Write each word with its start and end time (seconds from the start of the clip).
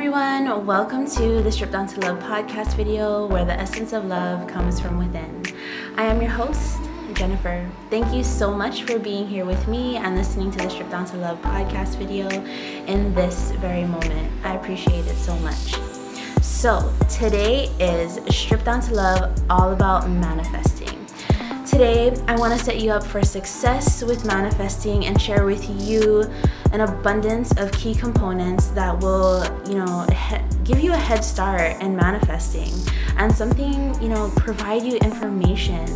everyone, 0.00 0.64
welcome 0.64 1.04
to 1.04 1.42
the 1.42 1.52
Strip 1.52 1.72
Down 1.72 1.86
to 1.86 2.00
Love 2.00 2.20
podcast 2.20 2.74
video 2.74 3.26
where 3.26 3.44
the 3.44 3.52
essence 3.52 3.92
of 3.92 4.06
love 4.06 4.48
comes 4.48 4.80
from 4.80 4.96
within. 4.96 5.44
I 5.96 6.06
am 6.06 6.22
your 6.22 6.30
host, 6.30 6.78
Jennifer. 7.12 7.70
Thank 7.90 8.10
you 8.14 8.24
so 8.24 8.50
much 8.50 8.84
for 8.84 8.98
being 8.98 9.28
here 9.28 9.44
with 9.44 9.68
me 9.68 9.98
and 9.98 10.16
listening 10.16 10.50
to 10.52 10.58
the 10.58 10.70
Strip 10.70 10.90
Down 10.90 11.04
to 11.04 11.18
Love 11.18 11.42
podcast 11.42 11.98
video 11.98 12.30
in 12.30 13.14
this 13.14 13.50
very 13.60 13.84
moment. 13.84 14.32
I 14.42 14.54
appreciate 14.54 15.06
it 15.06 15.18
so 15.18 15.36
much. 15.40 15.74
So, 16.40 16.90
today 17.10 17.66
is 17.78 18.20
Strip 18.34 18.64
Down 18.64 18.80
to 18.80 18.94
Love 18.94 19.38
all 19.50 19.74
about 19.74 20.08
manifesting. 20.08 20.96
Today, 21.66 22.16
I 22.26 22.36
want 22.36 22.58
to 22.58 22.64
set 22.64 22.80
you 22.80 22.90
up 22.90 23.04
for 23.04 23.22
success 23.22 24.02
with 24.02 24.24
manifesting 24.24 25.04
and 25.04 25.20
share 25.20 25.44
with 25.44 25.68
you 25.78 26.24
an 26.72 26.82
abundance 26.82 27.52
of 27.58 27.72
key 27.72 27.94
components 27.94 28.68
that 28.68 28.98
will, 29.00 29.44
you 29.68 29.76
know, 29.76 30.06
he- 30.12 30.38
give 30.64 30.80
you 30.80 30.92
a 30.92 30.96
head 30.96 31.24
start 31.24 31.80
in 31.82 31.96
manifesting 31.96 32.72
and 33.16 33.34
something, 33.34 34.00
you 34.00 34.08
know, 34.08 34.32
provide 34.36 34.82
you 34.82 34.96
information 34.98 35.86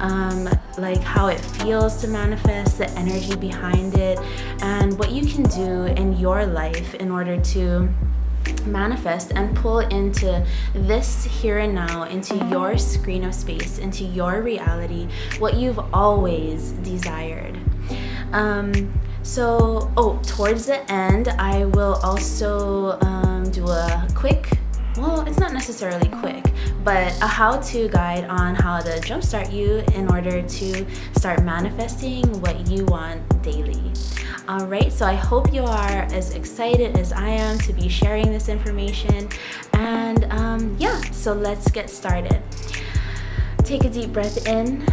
um, 0.00 0.48
like 0.76 1.02
how 1.02 1.28
it 1.28 1.40
feels 1.40 2.00
to 2.02 2.08
manifest, 2.08 2.78
the 2.78 2.90
energy 2.90 3.34
behind 3.36 3.96
it, 3.96 4.18
and 4.60 4.98
what 4.98 5.10
you 5.10 5.26
can 5.26 5.42
do 5.44 5.84
in 6.00 6.16
your 6.18 6.46
life 6.46 6.94
in 6.96 7.10
order 7.10 7.40
to 7.40 7.88
manifest 8.66 9.32
and 9.34 9.56
pull 9.56 9.80
into 9.80 10.46
this 10.74 11.24
here 11.24 11.58
and 11.58 11.74
now, 11.74 12.04
into 12.04 12.36
your 12.46 12.78
screen 12.78 13.24
of 13.24 13.34
space, 13.34 13.78
into 13.78 14.04
your 14.04 14.42
reality, 14.42 15.08
what 15.38 15.54
you've 15.54 15.78
always 15.92 16.72
desired. 16.82 17.58
Um, 18.32 18.92
so, 19.28 19.92
oh, 19.98 20.18
towards 20.24 20.64
the 20.64 20.90
end, 20.90 21.28
I 21.28 21.66
will 21.66 22.00
also 22.02 22.98
um, 23.02 23.44
do 23.50 23.68
a 23.68 24.08
quick 24.14 24.58
well, 24.96 25.20
it's 25.28 25.38
not 25.38 25.52
necessarily 25.52 26.08
quick, 26.08 26.44
but 26.82 27.16
a 27.22 27.26
how 27.26 27.60
to 27.60 27.88
guide 27.88 28.24
on 28.24 28.56
how 28.56 28.80
to 28.80 28.90
jumpstart 28.98 29.52
you 29.52 29.84
in 29.94 30.10
order 30.10 30.42
to 30.42 30.86
start 31.14 31.44
manifesting 31.44 32.24
what 32.40 32.66
you 32.66 32.84
want 32.86 33.42
daily. 33.42 33.92
All 34.48 34.66
right, 34.66 34.90
so 34.90 35.06
I 35.06 35.14
hope 35.14 35.52
you 35.52 35.62
are 35.62 36.02
as 36.10 36.34
excited 36.34 36.98
as 36.98 37.12
I 37.12 37.28
am 37.28 37.58
to 37.58 37.72
be 37.72 37.88
sharing 37.88 38.32
this 38.32 38.48
information. 38.48 39.28
And 39.74 40.24
um, 40.32 40.74
yeah, 40.80 41.00
so 41.12 41.32
let's 41.32 41.70
get 41.70 41.90
started. 41.90 42.42
Take 43.58 43.84
a 43.84 43.90
deep 43.90 44.12
breath 44.12 44.48
in 44.48 44.84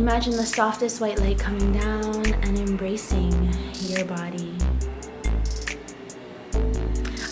Imagine 0.00 0.32
the 0.34 0.46
softest 0.46 1.02
white 1.02 1.18
light 1.20 1.38
coming 1.38 1.74
down 1.74 2.26
and 2.26 2.58
embracing 2.58 3.52
your 3.80 4.06
body. 4.06 4.56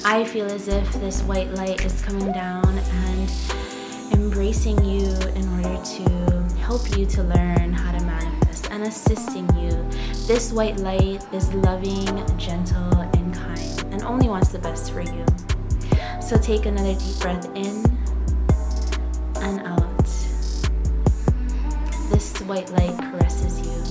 I 0.05 0.23
feel 0.23 0.45
as 0.45 0.69
if 0.69 0.93
this 1.01 1.23
white 1.23 1.51
light 1.53 1.83
is 1.87 2.03
coming 2.03 2.31
down 2.31 2.69
and 2.69 3.33
embracing 4.13 4.85
you 4.85 5.09
in 5.35 5.49
order 5.55 5.83
to 5.83 6.57
help 6.59 6.95
you 6.95 7.07
to 7.07 7.23
learn 7.23 7.73
how 7.73 7.99
to 7.99 8.05
manifest 8.05 8.71
and 8.71 8.83
assisting 8.83 9.49
you. 9.57 9.71
This 10.27 10.53
white 10.53 10.77
light 10.77 11.25
is 11.33 11.51
loving, 11.55 12.05
gentle, 12.37 13.01
and 13.01 13.33
kind, 13.33 13.85
and 13.95 14.03
only 14.03 14.29
wants 14.29 14.51
the 14.51 14.59
best 14.59 14.93
for 14.93 15.01
you. 15.01 15.25
So 16.21 16.37
take 16.37 16.67
another 16.67 16.93
deep 17.01 17.19
breath 17.19 17.47
in 17.55 17.83
and 19.37 19.67
out 19.67 19.88
white 22.49 22.71
light 22.71 22.97
caresses 23.11 23.61
you. 23.61 23.85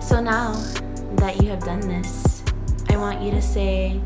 So 0.00 0.20
now 0.20 0.52
that 1.16 1.42
you 1.42 1.48
have 1.48 1.64
done 1.64 1.80
this, 1.80 2.44
I 2.88 2.96
want 2.96 3.20
you 3.20 3.32
to 3.32 3.42
say, 3.42 4.00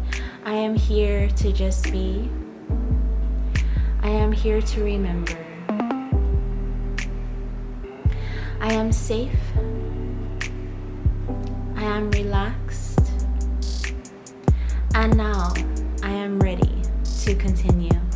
I 0.46 0.54
am 0.54 0.74
here 0.74 1.28
to 1.28 1.52
just 1.52 1.92
be. 1.92 2.30
I 4.00 4.08
am 4.08 4.32
here 4.32 4.62
to 4.62 4.82
remember. 4.82 5.36
I 8.60 8.72
am 8.72 8.90
safe. 8.90 9.38
I 11.76 11.82
am 11.82 12.10
relaxed. 12.12 13.12
And 14.94 15.18
now 15.18 15.52
I 16.02 16.12
am 16.12 16.40
ready 16.40 16.80
to 17.24 17.34
continue. 17.34 18.07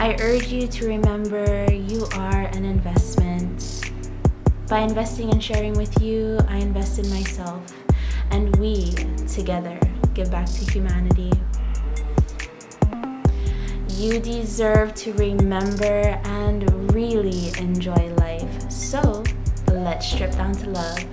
I 0.00 0.16
urge 0.20 0.46
you 0.46 0.68
to 0.68 0.86
remember 0.86 1.72
you 1.72 2.06
are 2.14 2.42
an 2.42 2.64
investment. 2.64 3.90
By 4.68 4.82
investing 4.82 5.30
and 5.32 5.42
sharing 5.42 5.72
with 5.72 6.00
you, 6.00 6.38
I 6.46 6.58
invest 6.58 7.00
in 7.00 7.10
myself, 7.10 7.74
and 8.30 8.54
we 8.58 8.92
together 9.26 9.76
give 10.14 10.30
back 10.30 10.46
to 10.46 10.70
humanity. 10.70 11.32
You 13.88 14.20
deserve 14.20 14.94
to 14.94 15.12
remember 15.14 16.20
and 16.22 16.94
really 16.94 17.48
enjoy 17.58 18.14
life. 18.18 18.70
So 18.70 19.24
let's 19.66 20.06
strip 20.06 20.30
down 20.30 20.52
to 20.54 20.70
love. 20.70 21.04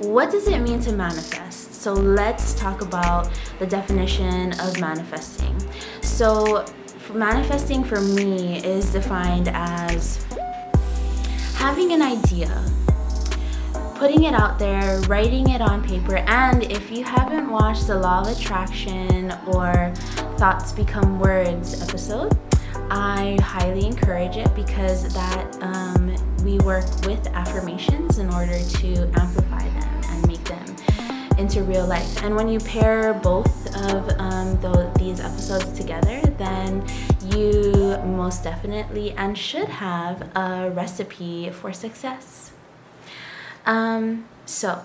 What 0.00 0.32
does 0.32 0.48
it 0.48 0.58
mean 0.58 0.80
to 0.80 0.92
manifest? 0.92 1.74
So 1.74 1.92
let's 1.92 2.54
talk 2.54 2.82
about 2.82 3.30
the 3.60 3.66
definition 3.66 4.58
of 4.58 4.80
manifesting. 4.80 5.56
So, 6.02 6.66
manifesting 7.14 7.84
for 7.84 8.00
me 8.00 8.64
is 8.64 8.92
defined 8.92 9.48
as 9.48 10.24
having 11.54 11.92
an 11.92 12.02
idea, 12.02 12.64
putting 13.96 14.24
it 14.24 14.34
out 14.34 14.58
there, 14.58 15.00
writing 15.02 15.50
it 15.50 15.60
on 15.60 15.86
paper, 15.86 16.16
and 16.16 16.64
if 16.64 16.90
you 16.90 17.04
haven't 17.04 17.50
watched 17.50 17.86
the 17.86 17.96
Law 17.96 18.22
of 18.22 18.28
Attraction 18.28 19.32
or 19.46 19.92
Thoughts 20.36 20.72
Become 20.72 21.20
Words 21.20 21.82
episode, 21.82 22.36
I 22.90 23.38
highly 23.42 23.86
encourage 23.86 24.36
it 24.36 24.52
because 24.54 25.12
that 25.14 25.62
um, 25.62 26.16
we 26.44 26.58
work 26.58 26.86
with 27.06 27.24
affirmations 27.28 28.18
in 28.18 28.32
order 28.32 28.58
to 28.58 29.02
amplify 29.20 29.68
them 29.68 30.00
and 30.08 30.26
make 30.26 30.42
them 30.44 30.76
into 31.38 31.62
real 31.62 31.86
life. 31.86 32.22
And 32.24 32.34
when 32.34 32.48
you 32.48 32.58
pair 32.58 33.14
both 33.14 33.66
of 33.76 34.08
um, 34.18 34.60
the, 34.60 34.89
these 35.10 35.20
episodes 35.20 35.72
together, 35.76 36.20
then 36.38 36.86
you 37.34 37.98
most 38.04 38.44
definitely 38.44 39.10
and 39.12 39.36
should 39.36 39.68
have 39.68 40.22
a 40.36 40.70
recipe 40.70 41.50
for 41.50 41.72
success. 41.72 42.52
Um, 43.66 44.26
so, 44.46 44.84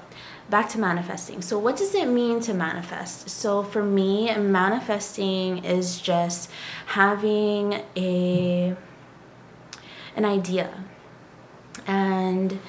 back 0.50 0.68
to 0.70 0.80
manifesting. 0.80 1.42
So, 1.42 1.60
what 1.60 1.78
does 1.78 1.94
it 1.94 2.08
mean 2.08 2.40
to 2.42 2.54
manifest? 2.54 3.30
So, 3.30 3.62
for 3.62 3.84
me, 3.84 4.36
manifesting 4.36 5.64
is 5.64 6.02
just 6.02 6.50
having 6.88 7.84
a 7.96 8.76
an 10.16 10.26
idea 10.26 10.86
and 11.86 12.60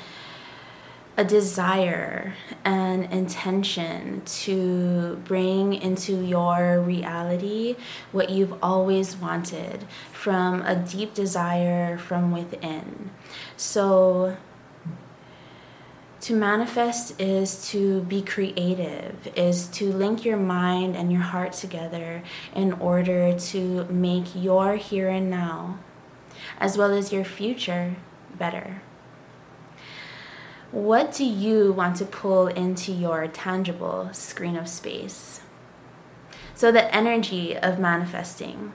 a 1.16 1.24
desire 1.24 2.34
and 2.64 3.10
intention 3.12 4.22
to 4.24 5.16
bring 5.24 5.72
into 5.72 6.22
your 6.24 6.80
reality 6.80 7.76
what 8.12 8.28
you've 8.28 8.54
always 8.62 9.16
wanted 9.16 9.86
from 10.12 10.60
a 10.62 10.76
deep 10.76 11.14
desire 11.14 11.96
from 11.96 12.32
within. 12.32 13.10
So, 13.56 14.36
to 16.22 16.34
manifest 16.34 17.20
is 17.20 17.70
to 17.70 18.00
be 18.02 18.20
creative, 18.20 19.28
is 19.36 19.68
to 19.68 19.92
link 19.92 20.24
your 20.24 20.36
mind 20.36 20.96
and 20.96 21.12
your 21.12 21.20
heart 21.20 21.52
together 21.52 22.22
in 22.54 22.72
order 22.74 23.38
to 23.38 23.84
make 23.84 24.34
your 24.34 24.76
here 24.76 25.08
and 25.08 25.30
now, 25.30 25.78
as 26.58 26.76
well 26.76 26.92
as 26.92 27.12
your 27.12 27.24
future, 27.24 27.94
better. 28.36 28.82
What 30.72 31.12
do 31.12 31.24
you 31.24 31.72
want 31.72 31.96
to 31.96 32.04
pull 32.04 32.48
into 32.48 32.92
your 32.92 33.28
tangible 33.28 34.10
screen 34.12 34.56
of 34.56 34.68
space? 34.68 35.40
So, 36.54 36.72
the 36.72 36.92
energy 36.94 37.56
of 37.56 37.78
manifesting. 37.78 38.72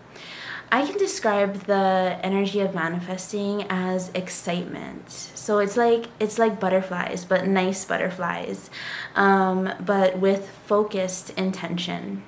I 0.74 0.86
can 0.86 0.98
describe 0.98 1.66
the 1.66 2.18
energy 2.24 2.62
of 2.62 2.74
manifesting 2.74 3.66
as 3.70 4.10
excitement. 4.14 5.12
So 5.12 5.60
it's 5.60 5.76
like 5.76 6.06
it's 6.18 6.40
like 6.40 6.62
butterflies, 6.62 7.26
but 7.26 7.46
nice 7.46 7.84
butterflies, 7.84 8.70
um, 9.16 9.74
but 9.82 10.20
with 10.20 10.50
focused 10.68 11.32
intention, 11.32 12.24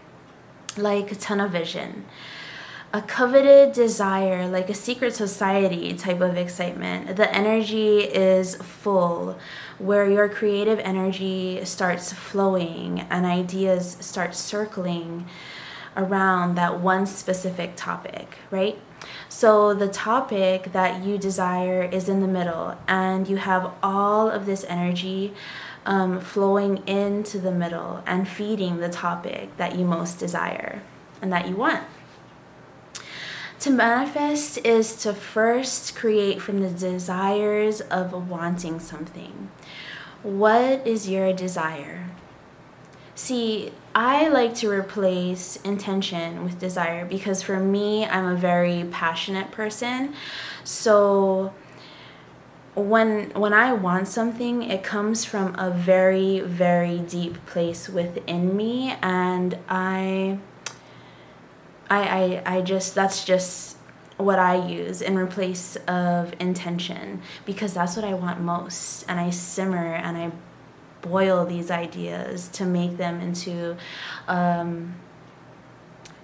like 0.76 1.18
tunnel 1.22 1.48
vision 1.48 2.04
a 2.94 3.02
coveted 3.02 3.74
desire, 3.74 4.48
like 4.48 4.70
a 4.70 4.74
secret 4.76 5.16
society 5.16 5.94
type 5.94 6.22
of 6.22 6.38
excitement. 6.38 7.18
The 7.18 7.36
energy 7.36 8.02
is 8.02 8.56
full, 8.58 9.40
where 9.80 10.08
your 10.08 10.30
creative 10.30 10.78
energy 10.78 11.66
starts 11.66 12.14
flowing 12.14 13.00
and 13.10 13.26
ideas 13.26 13.98
start 14.00 14.36
circling 14.36 15.26
around 15.98 16.54
that 16.54 16.82
one 16.82 17.08
specific 17.08 17.76
topic, 17.76 18.38
right? 18.52 18.80
So 19.28 19.74
the 19.74 19.88
topic 19.88 20.72
that 20.74 21.04
you 21.04 21.18
desire 21.18 21.82
is 21.82 22.08
in 22.08 22.22
the 22.22 22.28
middle, 22.28 22.78
and 22.88 23.28
you 23.28 23.38
have 23.38 23.74
all 23.82 24.30
of 24.30 24.46
this 24.46 24.64
energy 24.70 25.34
um, 25.88 26.20
flowing 26.20 26.88
into 26.88 27.40
the 27.40 27.52
middle 27.52 28.04
and 28.06 28.28
feeding 28.28 28.78
the 28.78 28.90
topic 28.90 29.58
that 29.58 29.76
you 29.76 29.84
most 29.84 30.20
desire 30.20 30.84
and 31.24 31.34
that 31.34 31.50
you 31.50 31.56
want. 31.56 31.84
To 33.64 33.70
manifest 33.70 34.58
is 34.66 34.94
to 35.04 35.14
first 35.14 35.96
create 35.96 36.42
from 36.42 36.60
the 36.60 36.70
desires 36.70 37.80
of 37.80 38.30
wanting 38.30 38.82
something. 38.82 39.52
What 40.22 40.86
is 40.86 41.08
your 41.08 41.32
desire? 41.32 42.10
See, 43.16 43.72
I 43.96 44.28
like 44.28 44.54
to 44.56 44.70
replace 44.70 45.56
intention 45.64 46.44
with 46.44 46.60
desire 46.60 47.06
because 47.06 47.42
for 47.42 47.58
me, 47.58 48.06
I'm 48.06 48.26
a 48.26 48.36
very 48.36 48.84
passionate 48.92 49.50
person. 49.52 50.14
So 50.66 51.54
when 52.76 53.30
when 53.30 53.54
I 53.54 53.72
want 53.72 54.10
something, 54.10 54.64
it 54.64 54.84
comes 54.84 55.24
from 55.24 55.56
a 55.58 55.72
very 55.72 56.42
very 56.42 57.00
deep 57.00 57.46
place 57.46 57.88
within 57.88 58.58
me 58.58 58.98
and 59.02 59.58
I 59.70 60.40
I, 61.90 62.42
I, 62.46 62.58
I 62.58 62.62
just, 62.62 62.96
that's 62.96 63.24
just 63.24 63.78
what 64.18 64.40
I 64.40 64.68
use 64.68 65.02
in 65.02 65.18
replace 65.18 65.76
of 65.88 66.34
intention 66.40 67.22
because 67.46 67.74
that's 67.74 67.96
what 67.96 68.06
I 68.06 68.14
want 68.14 68.40
most. 68.40 69.06
And 69.08 69.20
I 69.20 69.30
simmer 69.30 69.96
and 69.96 70.18
I 70.18 70.32
boil 71.02 71.46
these 71.46 71.70
ideas 71.70 72.48
to 72.50 72.66
make 72.66 72.98
them 72.98 73.20
into 73.22 73.76
um, 74.28 74.96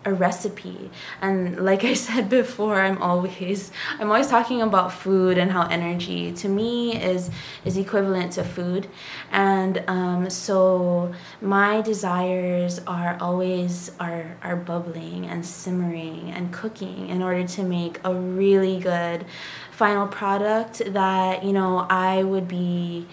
a 0.06 0.14
recipe. 0.14 0.90
And 1.22 1.60
like 1.64 1.84
i 1.84 1.94
said 2.08 2.30
before 2.30 2.82
i'm 2.82 3.02
always 3.02 3.72
i'm 4.00 4.08
always 4.08 4.28
talking 4.28 4.62
about 4.62 4.94
food 4.94 5.38
and 5.38 5.52
how 5.52 5.68
energy 5.68 6.32
to 6.34 6.48
me 6.48 7.02
is 7.02 7.30
is 7.66 7.78
equivalent 7.78 8.34
to 8.34 8.44
food. 8.44 8.88
And 9.32 9.84
um, 9.88 10.30
so 10.30 11.14
my 11.42 11.82
desires 11.82 12.80
are 12.88 13.18
always 13.20 13.92
are 14.00 14.38
are 14.42 14.56
bubbling 14.56 15.26
and 15.26 15.46
simmering 15.46 16.32
and 16.32 16.54
cooking 16.54 17.10
in 17.10 17.22
order 17.22 17.46
to 17.48 17.64
make 17.64 18.00
a 18.04 18.14
really 18.14 18.80
good 18.80 19.26
final 19.72 20.08
product 20.08 20.82
that 20.94 21.44
you 21.44 21.54
know 21.54 21.86
i 21.90 22.22
would 22.22 22.48
be 22.48 23.08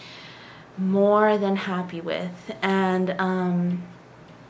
more 0.78 1.38
than 1.38 1.56
happy 1.56 2.00
with. 2.00 2.54
And 2.62 3.14
um 3.18 3.82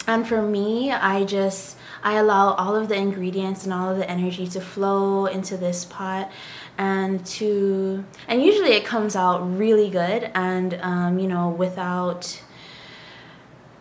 and 0.07 0.27
for 0.27 0.43
me 0.43 0.93
i 0.93 1.25
just 1.25 1.77
I 2.03 2.19
allow 2.19 2.53
all 2.55 2.77
of 2.77 2.89
the 2.89 2.95
ingredients 2.95 3.65
and 3.65 3.73
all 3.73 3.91
of 3.91 3.99
the 3.99 4.09
energy 4.09 4.47
to 4.49 4.61
flow 4.61 5.27
into 5.27 5.57
this 5.57 5.85
pot 5.85 6.31
and 6.79 7.27
to 7.27 8.05
and 8.29 8.43
usually 8.45 8.75
it 8.75 8.85
comes 8.85 9.17
out 9.17 9.41
really 9.41 9.91
good 9.91 10.31
and 10.33 10.79
um, 10.83 11.19
you 11.19 11.27
know 11.27 11.49
without 11.49 12.41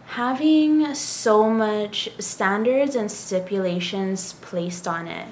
having 0.07 0.95
so 0.95 1.49
much 1.49 2.09
standards 2.19 2.95
and 2.95 3.11
stipulations 3.11 4.33
placed 4.33 4.87
on 4.87 5.07
it. 5.07 5.27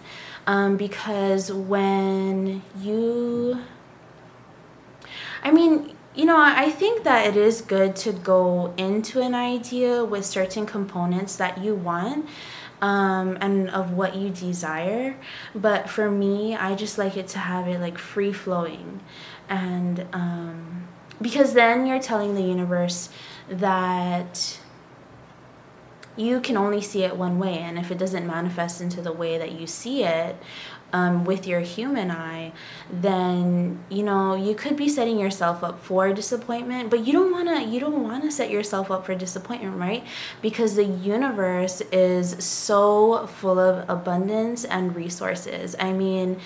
Um, 0.46 0.76
because 0.76 1.54
when 1.54 2.62
you 2.82 3.62
i 5.42 5.52
mean 5.52 5.93
you 6.16 6.26
know, 6.26 6.40
I 6.40 6.70
think 6.70 7.04
that 7.04 7.26
it 7.26 7.36
is 7.36 7.62
good 7.62 7.96
to 7.98 8.14
go 8.14 8.74
into 8.78 9.20
an 9.20 9.34
idea 9.34 10.06
with 10.06 10.26
certain 10.26 10.66
components 10.66 11.36
that 11.38 11.64
you 11.64 11.74
want 11.74 12.28
um, 12.82 13.38
and 13.42 13.70
of 13.70 13.92
what 13.92 14.16
you 14.16 14.30
desire. 14.30 15.16
But 15.56 15.90
for 15.90 16.12
me, 16.12 16.56
I 16.56 16.76
just 16.76 16.98
like 16.98 17.18
it 17.18 17.28
to 17.30 17.40
have 17.40 17.68
it 17.68 17.80
like 17.80 17.98
free 17.98 18.32
flowing. 18.32 19.00
And 19.50 20.06
um, 20.14 20.88
because 21.22 21.54
then 21.54 21.88
you're 21.88 22.00
telling 22.02 22.36
the 22.36 22.44
universe 22.44 23.10
that 23.50 24.60
you 26.16 26.40
can 26.42 26.58
only 26.58 26.82
see 26.82 27.04
it 27.04 27.16
one 27.16 27.40
way. 27.40 27.58
And 27.58 27.78
if 27.78 27.90
it 27.90 27.98
doesn't 27.98 28.28
manifest 28.28 28.82
into 28.82 29.02
the 29.02 29.12
way 29.12 29.38
that 29.38 29.54
you 29.54 29.66
see 29.66 30.04
it, 30.04 30.36
um, 30.94 31.26
with 31.26 31.48
your 31.48 31.60
human 31.60 32.12
eye, 32.12 32.54
then 32.90 33.84
you 33.90 34.04
know 34.04 34.36
you 34.36 34.56
could 34.56 34.78
be 34.78 34.88
setting 34.88 35.20
yourself 35.20 35.64
up 35.64 35.84
for 35.84 36.14
disappointment. 36.14 36.90
But 36.90 37.06
you 37.06 37.12
don't 37.12 37.32
wanna 37.32 37.66
you 37.66 37.80
don't 37.80 38.04
wanna 38.04 38.32
set 38.32 38.50
yourself 38.50 38.92
up 38.92 39.06
for 39.06 39.16
disappointment, 39.16 39.76
right? 39.76 40.06
Because 40.42 40.76
the 40.76 40.86
universe 40.86 41.82
is 41.92 42.44
so 42.44 43.28
full 43.28 43.60
of 43.60 43.90
abundance 43.90 44.64
and 44.64 44.96
resources. 44.96 45.76
I 45.80 45.92
mean 45.92 46.40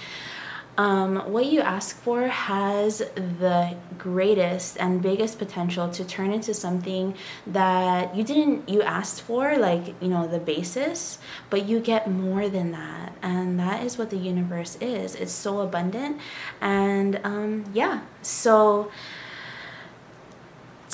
um, 0.78 1.32
what 1.32 1.48
you 1.48 1.62
ask 1.62 1.98
for 2.02 2.28
has 2.28 3.00
the 3.16 3.76
greatest 3.98 4.78
and 4.78 5.02
biggest 5.02 5.40
potential 5.40 5.90
to 5.90 6.06
turn 6.06 6.32
into 6.32 6.54
something 6.54 7.16
that 7.48 8.16
you 8.16 8.24
didn't 8.24 8.70
you 8.70 8.84
asked 8.84 9.22
for 9.22 9.58
like 9.58 9.96
you 10.02 10.08
know 10.08 10.28
the 10.28 10.40
basis 10.40 11.18
but 11.50 11.66
you 11.66 11.80
get 11.80 12.10
more 12.10 12.50
than 12.50 12.72
that. 12.72 13.14
And 13.22 13.60
that 13.60 13.84
is 13.84 13.98
what 13.98 14.10
the 14.10 14.18
universe 14.18 14.78
is. 14.82 15.16
It's 15.16 15.32
so 15.32 15.60
abundant. 15.62 16.20
And 16.62 17.20
um, 17.24 17.66
yeah. 17.74 18.02
So 18.22 18.92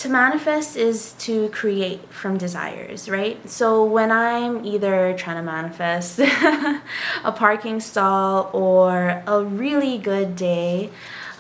to 0.04 0.10
manifest 0.10 0.76
is 0.76 1.14
to 1.14 1.48
create 1.50 2.14
from 2.14 2.38
desires, 2.38 3.08
right? 3.08 3.50
So 3.50 3.86
when 3.86 4.12
I'm 4.12 4.66
either 4.66 5.16
trying 5.18 5.38
to 5.38 5.42
manifest 5.42 6.20
a 7.24 7.32
parking 7.34 7.80
stall 7.80 8.50
or 8.52 9.24
a 9.26 9.46
really 9.46 9.98
good 9.98 10.36
day, 10.36 10.90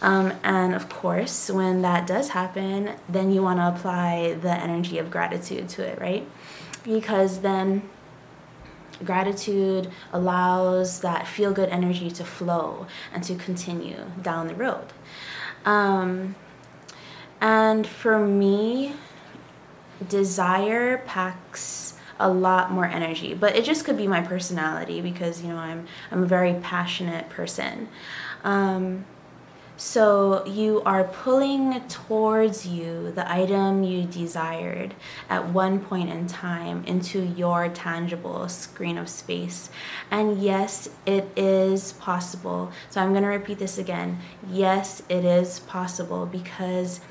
um, 0.01 0.31
and 0.43 0.73
of 0.73 0.87
course, 0.87 1.49
when 1.49 1.81
that 1.81 2.07
does 2.07 2.29
happen, 2.29 2.91
then 3.09 3.33
you 3.33 3.41
want 3.41 3.59
to 3.59 3.67
apply 3.67 4.37
the 4.41 4.53
energy 4.53 4.97
of 4.97 5.11
gratitude 5.11 5.67
to 5.69 5.85
it, 5.85 5.99
right? 5.99 6.25
Because 6.85 7.41
then 7.41 7.81
gratitude 9.03 9.91
allows 10.13 11.01
that 11.01 11.27
feel 11.27 11.51
good 11.51 11.67
energy 11.67 12.09
to 12.11 12.23
flow 12.23 12.87
and 13.13 13.25
to 13.25 13.35
continue 13.35 14.05
down 14.21 14.47
the 14.47 14.55
road. 14.55 14.93
Um, 15.65 16.35
and 17.43 17.85
for 17.85 18.25
me, 18.25 18.93
desire 20.07 20.99
packs 20.99 21.95
a 22.17 22.29
lot 22.29 22.71
more 22.71 22.85
energy, 22.85 23.33
but 23.33 23.53
it 23.53 23.65
just 23.65 23.83
could 23.83 23.97
be 23.97 24.07
my 24.07 24.21
personality 24.21 25.01
because 25.01 25.41
you 25.41 25.49
know 25.49 25.57
I'm 25.57 25.85
I'm 26.09 26.23
a 26.23 26.25
very 26.25 26.53
passionate 26.53 27.29
person. 27.29 27.89
Um, 28.45 29.05
so 29.75 30.45
you 30.45 30.81
are 30.85 31.03
pulling 31.03 31.85
towards 31.89 32.65
you 32.65 33.11
the 33.11 33.29
item 33.29 33.83
you 33.83 34.03
desired 34.03 34.93
at 35.29 35.49
one 35.49 35.79
point 35.81 36.09
in 36.11 36.27
time 36.27 36.85
into 36.85 37.21
your 37.21 37.67
tangible 37.67 38.47
screen 38.47 38.97
of 38.97 39.09
space. 39.09 39.69
And 40.11 40.41
yes, 40.41 40.89
it 41.05 41.27
is 41.35 41.93
possible. 41.93 42.71
So 42.89 43.01
I'm 43.01 43.11
going 43.11 43.23
to 43.23 43.29
repeat 43.29 43.59
this 43.59 43.77
again. 43.77 44.19
Yes, 44.49 45.01
it 45.09 45.25
is 45.25 45.59
possible 45.61 46.27
because 46.27 47.01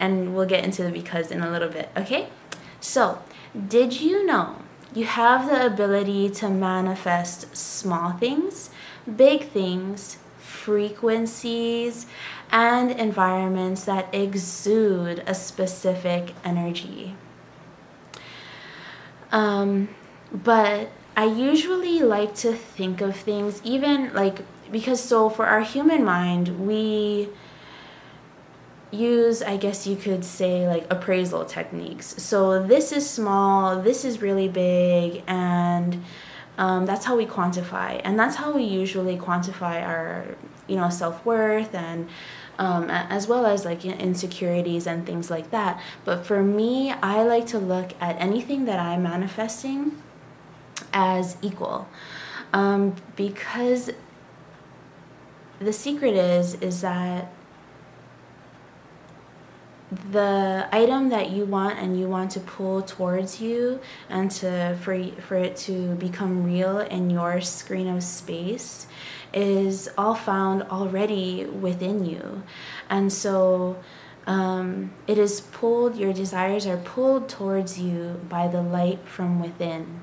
and 0.00 0.34
we'll 0.34 0.46
get 0.46 0.64
into 0.64 0.82
the 0.82 0.90
because 0.90 1.30
in 1.30 1.42
a 1.42 1.50
little 1.50 1.68
bit, 1.68 1.90
okay? 1.96 2.28
So, 2.80 3.22
did 3.68 4.00
you 4.00 4.24
know 4.24 4.56
you 4.94 5.04
have 5.04 5.48
the 5.48 5.66
ability 5.66 6.30
to 6.30 6.48
manifest 6.48 7.56
small 7.56 8.12
things, 8.12 8.70
big 9.16 9.48
things, 9.48 10.18
frequencies, 10.38 12.06
and 12.50 12.90
environments 12.90 13.84
that 13.84 14.12
exude 14.14 15.22
a 15.26 15.34
specific 15.34 16.34
energy? 16.44 17.14
Um, 19.32 19.88
but 20.32 20.90
I 21.16 21.24
usually 21.24 22.00
like 22.00 22.34
to 22.36 22.52
think 22.52 23.00
of 23.00 23.16
things, 23.16 23.60
even 23.64 24.12
like, 24.14 24.42
because 24.70 25.02
so 25.02 25.28
for 25.28 25.46
our 25.46 25.62
human 25.62 26.04
mind, 26.04 26.66
we 26.66 27.28
use, 28.90 29.42
I 29.42 29.56
guess 29.56 29.86
you 29.86 29.96
could 29.96 30.24
say, 30.24 30.66
like 30.66 30.86
appraisal 30.90 31.44
techniques. 31.44 32.22
So 32.22 32.62
this 32.64 32.92
is 32.92 33.08
small, 33.08 33.80
this 33.82 34.04
is 34.04 34.22
really 34.22 34.48
big, 34.48 35.22
and 35.26 36.02
um, 36.56 36.86
that's 36.86 37.04
how 37.04 37.16
we 37.16 37.26
quantify. 37.26 38.00
And 38.04 38.18
that's 38.18 38.36
how 38.36 38.52
we 38.52 38.64
usually 38.64 39.16
quantify 39.16 39.82
our, 39.86 40.36
you 40.66 40.76
know, 40.76 40.90
self 40.90 41.24
worth 41.24 41.74
and. 41.74 42.08
Um, 42.60 42.90
as 42.90 43.28
well 43.28 43.46
as 43.46 43.64
like 43.64 43.84
insecurities 43.84 44.88
and 44.88 45.06
things 45.06 45.30
like 45.30 45.52
that. 45.52 45.80
But 46.04 46.26
for 46.26 46.42
me, 46.42 46.90
I 46.90 47.22
like 47.22 47.46
to 47.54 47.58
look 47.60 47.92
at 48.00 48.20
anything 48.20 48.64
that 48.64 48.80
I'm 48.80 49.04
manifesting 49.04 50.02
as 50.92 51.36
equal 51.40 51.88
um, 52.52 52.96
because 53.16 53.90
the 55.60 55.72
secret 55.72 56.14
is 56.14 56.54
is 56.54 56.80
that 56.82 57.32
the 60.10 60.68
item 60.70 61.08
that 61.08 61.30
you 61.30 61.44
want 61.44 61.78
and 61.78 61.98
you 61.98 62.08
want 62.08 62.30
to 62.32 62.40
pull 62.40 62.82
towards 62.82 63.40
you 63.40 63.80
and 64.10 64.30
to 64.30 64.76
for 64.82 65.02
for 65.22 65.36
it 65.36 65.56
to 65.56 65.94
become 65.94 66.44
real 66.44 66.80
in 66.80 67.08
your 67.08 67.40
screen 67.40 67.88
of 67.88 68.02
space 68.02 68.86
is 69.32 69.88
all 69.96 70.14
found 70.14 70.62
already 70.64 71.44
within 71.46 72.04
you. 72.04 72.42
And 72.90 73.12
so 73.12 73.78
um, 74.26 74.92
it 75.06 75.18
is 75.18 75.40
pulled 75.40 75.96
your 75.96 76.12
desires 76.12 76.66
are 76.66 76.76
pulled 76.76 77.28
towards 77.28 77.78
you 77.78 78.20
by 78.28 78.46
the 78.48 78.60
light 78.60 79.00
from 79.06 79.40
within. 79.40 80.02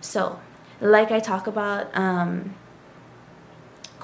So 0.00 0.40
like 0.80 1.10
i 1.10 1.18
talk 1.18 1.46
about 1.46 1.90
um, 1.96 2.54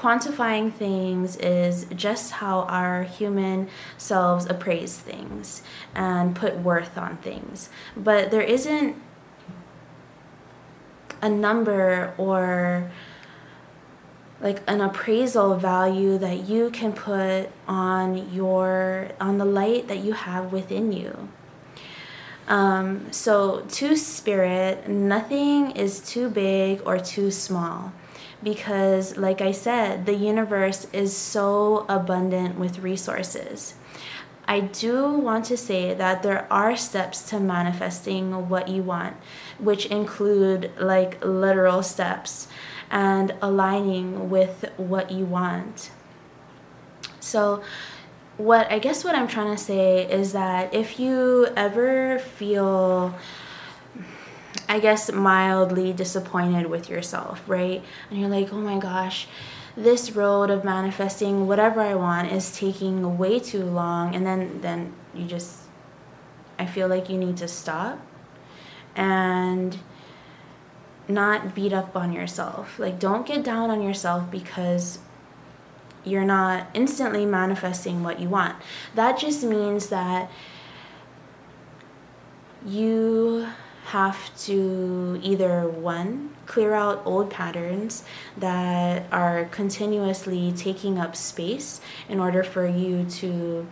quantifying 0.04 0.70
things 0.70 1.34
is 1.36 1.86
just 1.96 2.32
how 2.32 2.60
our 2.64 3.04
human 3.04 3.66
selves 3.96 4.44
appraise 4.44 4.98
things 4.98 5.62
and 5.94 6.36
put 6.36 6.58
worth 6.58 6.98
on 6.98 7.16
things. 7.18 7.70
But 7.96 8.30
there 8.30 8.42
isn't 8.42 8.96
a 11.22 11.30
number 11.30 12.12
or 12.18 12.90
like 14.42 14.60
an 14.66 14.82
appraisal 14.82 15.56
value 15.56 16.18
that 16.18 16.50
you 16.50 16.68
can 16.68 16.92
put 16.92 17.48
on 17.66 18.30
your 18.30 19.08
on 19.18 19.38
the 19.38 19.46
light 19.46 19.88
that 19.88 20.00
you 20.00 20.12
have 20.12 20.52
within 20.52 20.92
you. 20.92 21.30
Um, 22.46 23.10
so 23.10 23.60
to 23.78 23.96
spirit, 23.96 24.86
nothing 24.86 25.70
is 25.70 26.00
too 26.00 26.28
big 26.28 26.82
or 26.84 26.98
too 26.98 27.30
small 27.30 27.94
because, 28.44 29.16
like 29.16 29.40
I 29.40 29.52
said, 29.52 30.06
the 30.06 30.14
universe 30.14 30.86
is 30.92 31.16
so 31.16 31.86
abundant 31.88 32.58
with 32.58 32.78
resources. 32.78 33.74
I 34.46 34.60
do 34.60 35.10
want 35.10 35.46
to 35.46 35.56
say 35.56 35.94
that 35.94 36.22
there 36.22 36.46
are 36.52 36.76
steps 36.76 37.22
to 37.30 37.40
manifesting 37.40 38.48
what 38.50 38.68
you 38.68 38.82
want, 38.82 39.16
which 39.58 39.86
include 39.86 40.70
like 40.78 41.24
literal 41.24 41.82
steps 41.82 42.48
and 42.90 43.34
aligning 43.40 44.28
with 44.28 44.66
what 44.76 45.10
you 45.10 45.24
want. 45.24 45.90
So, 47.20 47.62
what 48.36 48.70
I 48.70 48.78
guess 48.78 49.04
what 49.04 49.14
I'm 49.14 49.28
trying 49.28 49.56
to 49.56 49.62
say 49.62 50.10
is 50.10 50.32
that 50.32 50.74
if 50.74 51.00
you 51.00 51.48
ever 51.56 52.18
feel 52.18 53.14
I 54.68 54.80
guess, 54.80 55.12
mildly 55.12 55.92
disappointed 55.92 56.66
with 56.66 56.88
yourself, 56.88 57.42
right? 57.46 57.82
And 58.10 58.20
you're 58.20 58.30
like, 58.30 58.52
oh 58.52 58.60
my 58.60 58.78
gosh, 58.78 59.26
this 59.76 60.12
road 60.12 60.50
of 60.50 60.64
manifesting 60.64 61.46
whatever 61.46 61.80
I 61.80 61.94
want 61.94 62.32
is 62.32 62.56
taking 62.56 63.18
way 63.18 63.38
too 63.38 63.64
long. 63.64 64.14
And 64.14 64.26
then, 64.26 64.60
then 64.60 64.94
you 65.14 65.26
just, 65.26 65.58
I 66.58 66.66
feel 66.66 66.88
like 66.88 67.10
you 67.10 67.18
need 67.18 67.36
to 67.38 67.48
stop 67.48 68.00
and 68.96 69.78
not 71.08 71.54
beat 71.54 71.72
up 71.72 71.96
on 71.96 72.12
yourself. 72.12 72.78
Like, 72.78 72.98
don't 72.98 73.26
get 73.26 73.44
down 73.44 73.70
on 73.70 73.82
yourself 73.82 74.30
because 74.30 74.98
you're 76.04 76.24
not 76.24 76.68
instantly 76.74 77.26
manifesting 77.26 78.02
what 78.02 78.20
you 78.20 78.28
want. 78.28 78.56
That 78.94 79.18
just 79.18 79.42
means 79.42 79.88
that 79.88 80.30
you 82.64 83.48
have 83.84 84.36
to 84.38 85.20
either 85.22 85.68
one 85.68 86.34
clear 86.46 86.74
out 86.74 87.02
old 87.04 87.30
patterns 87.30 88.04
that 88.36 89.06
are 89.12 89.44
continuously 89.46 90.52
taking 90.52 90.98
up 90.98 91.14
space 91.14 91.80
in 92.08 92.18
order 92.18 92.42
for 92.42 92.66
you 92.66 93.04
to 93.04 93.66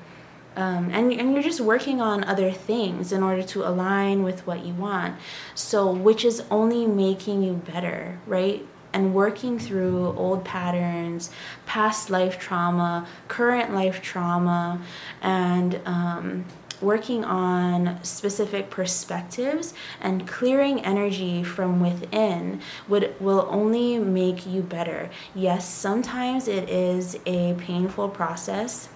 um, 0.55 0.91
and, 0.93 1.11
and 1.15 1.33
you're 1.33 1.43
just 1.43 1.61
working 1.61 2.03
on 2.03 2.25
other 2.25 2.51
things 2.51 3.11
in 3.11 3.23
order 3.23 3.43
to 3.43 3.67
align 3.67 4.23
with 4.23 4.47
what 4.47 4.67
you 4.67 4.75
want. 4.75 5.17
So 5.55 5.91
which 5.91 6.27
is 6.27 6.43
only 6.51 6.87
making 6.87 7.43
you 7.43 7.55
better 7.55 8.19
right? 8.27 8.67
And 8.93 9.15
working 9.15 9.59
through 9.59 10.15
old 10.19 10.45
patterns 10.45 11.31
past 11.65 12.11
life 12.11 12.39
trauma 12.39 13.07
current 13.29 13.73
life 13.73 14.03
trauma 14.03 14.83
and 15.23 15.81
um, 15.87 16.45
working 16.83 17.25
on 17.25 18.03
specific 18.03 18.71
perspectives 18.71 19.75
and 20.01 20.27
clearing 20.27 20.85
energy 20.85 21.43
from 21.43 21.81
within 21.81 22.61
would 22.89 23.15
will 23.21 23.47
only 23.51 23.99
make 23.99 24.47
you 24.47 24.63
better. 24.63 25.11
Yes, 25.35 25.69
sometimes 25.69 26.49
it 26.49 26.69
is 26.69 27.19
a 27.27 27.55
painful 27.55 28.09
process 28.09 28.89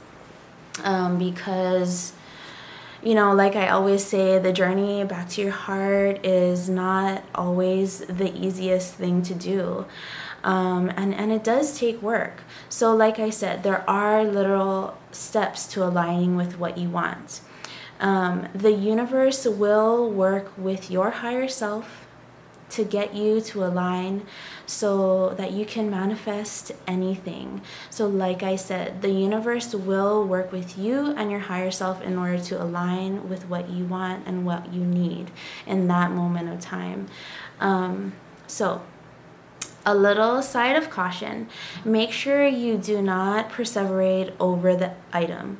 um, 0.85 1.19
because 1.19 2.13
you 3.03 3.15
know, 3.15 3.33
like 3.33 3.55
I 3.55 3.69
always 3.69 4.05
say, 4.05 4.39
the 4.41 4.53
journey 4.53 5.05
back 5.05 5.29
to 5.31 5.43
your 5.43 5.53
heart 5.53 6.27
is 6.27 6.69
not 6.69 7.23
always 7.37 7.99
the 8.01 8.35
easiest 8.35 8.95
thing 8.95 9.23
to 9.23 9.35
do. 9.35 9.87
Um, 10.43 10.91
and, 10.97 11.15
and 11.15 11.31
it 11.31 11.45
does 11.45 11.79
take 11.79 12.01
work. 12.03 12.43
So, 12.69 12.95
like 12.95 13.19
I 13.19 13.31
said, 13.31 13.63
there 13.63 13.89
are 13.89 14.25
literal 14.25 14.97
steps 15.13 15.67
to 15.69 15.85
aligning 15.85 16.37
with 16.37 16.59
what 16.59 16.79
you 16.79 16.89
want. 16.89 17.41
Um, 18.01 18.49
the 18.55 18.73
universe 18.73 19.45
will 19.47 20.11
work 20.11 20.53
with 20.57 20.91
your 20.91 21.11
higher 21.11 21.49
self 21.49 22.07
to 22.69 22.85
get 22.85 23.15
you 23.15 23.41
to 23.41 23.65
align 23.65 24.27
so 24.67 25.31
that 25.37 25.53
you 25.53 25.65
can 25.65 25.89
manifest 25.89 26.73
anything. 26.87 27.63
So, 27.91 28.07
like 28.07 28.43
I 28.43 28.57
said, 28.57 29.03
the 29.03 29.11
universe 29.11 29.73
will 29.73 30.25
work 30.25 30.51
with 30.51 30.77
you 30.77 31.13
and 31.17 31.31
your 31.31 31.41
higher 31.41 31.71
self 31.71 32.03
in 32.03 32.19
order 32.19 32.39
to 32.39 32.63
align 32.63 33.29
with 33.29 33.49
what 33.49 33.71
you 33.71 33.85
want 33.85 34.27
and 34.27 34.45
what 34.45 34.73
you 34.73 34.85
need 34.85 35.31
in 35.67 35.87
that 35.89 36.11
moment 36.11 36.49
of 36.49 36.61
time. 36.61 37.07
Um, 37.61 38.15
so, 38.47 38.83
a 39.89 39.95
little 39.95 40.43
side 40.43 40.75
of 40.75 40.91
caution 40.91 41.49
make 41.85 42.11
sure 42.11 42.45
you 42.45 42.77
do 42.77 43.01
not 43.01 43.49
perseverate 43.49 44.33
over 44.41 44.75
the 44.75 44.93
item 45.13 45.59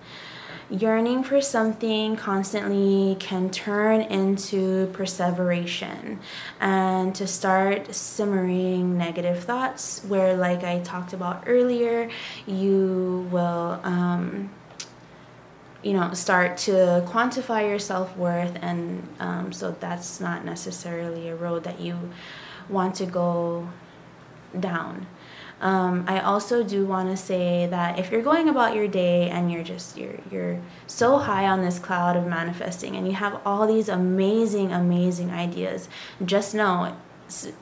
yearning 0.69 1.23
for 1.23 1.41
something 1.41 2.17
constantly 2.17 3.17
can 3.21 3.49
turn 3.51 4.01
into 4.03 4.89
perseveration 4.93 6.19
and 6.61 7.15
to 7.15 7.27
start 7.27 7.95
simmering 7.95 8.99
negative 8.99 9.45
thoughts 9.45 10.03
where 10.09 10.37
like 10.37 10.65
i 10.65 10.81
talked 10.81 11.13
about 11.13 11.45
earlier 11.47 12.11
you 12.47 13.29
will 13.31 13.81
um, 13.85 14.51
you 15.85 15.93
know 15.93 16.13
start 16.13 16.57
to 16.57 16.73
quantify 17.07 17.69
your 17.69 17.79
self-worth 17.79 18.59
and 18.61 19.07
um, 19.21 19.53
so 19.53 19.71
that's 19.79 20.21
not 20.21 20.45
necessarily 20.45 21.29
a 21.29 21.37
road 21.37 21.63
that 21.63 21.81
you 21.81 21.97
want 22.69 22.93
to 22.97 23.07
go 23.07 23.69
down 24.59 25.07
um, 25.61 26.05
I 26.07 26.21
also 26.21 26.63
do 26.63 26.85
want 26.85 27.09
to 27.11 27.17
say 27.17 27.67
that 27.67 27.99
if 27.99 28.11
you're 28.11 28.23
going 28.23 28.49
about 28.49 28.75
your 28.75 28.87
day 28.87 29.31
and 29.31 29.51
you're 29.51 29.65
just 29.65 29.97
you're 29.97 30.19
you're 30.31 30.61
so 30.87 31.19
high 31.19 31.47
on 31.47 31.63
this 31.63 31.79
cloud 31.79 32.17
of 32.17 32.27
manifesting 32.27 32.95
and 32.95 33.07
you 33.07 33.15
have 33.15 33.41
all 33.47 33.67
these 33.67 33.89
amazing 33.89 34.73
amazing 34.73 35.31
ideas, 35.31 35.89
just 36.25 36.55
know 36.55 36.95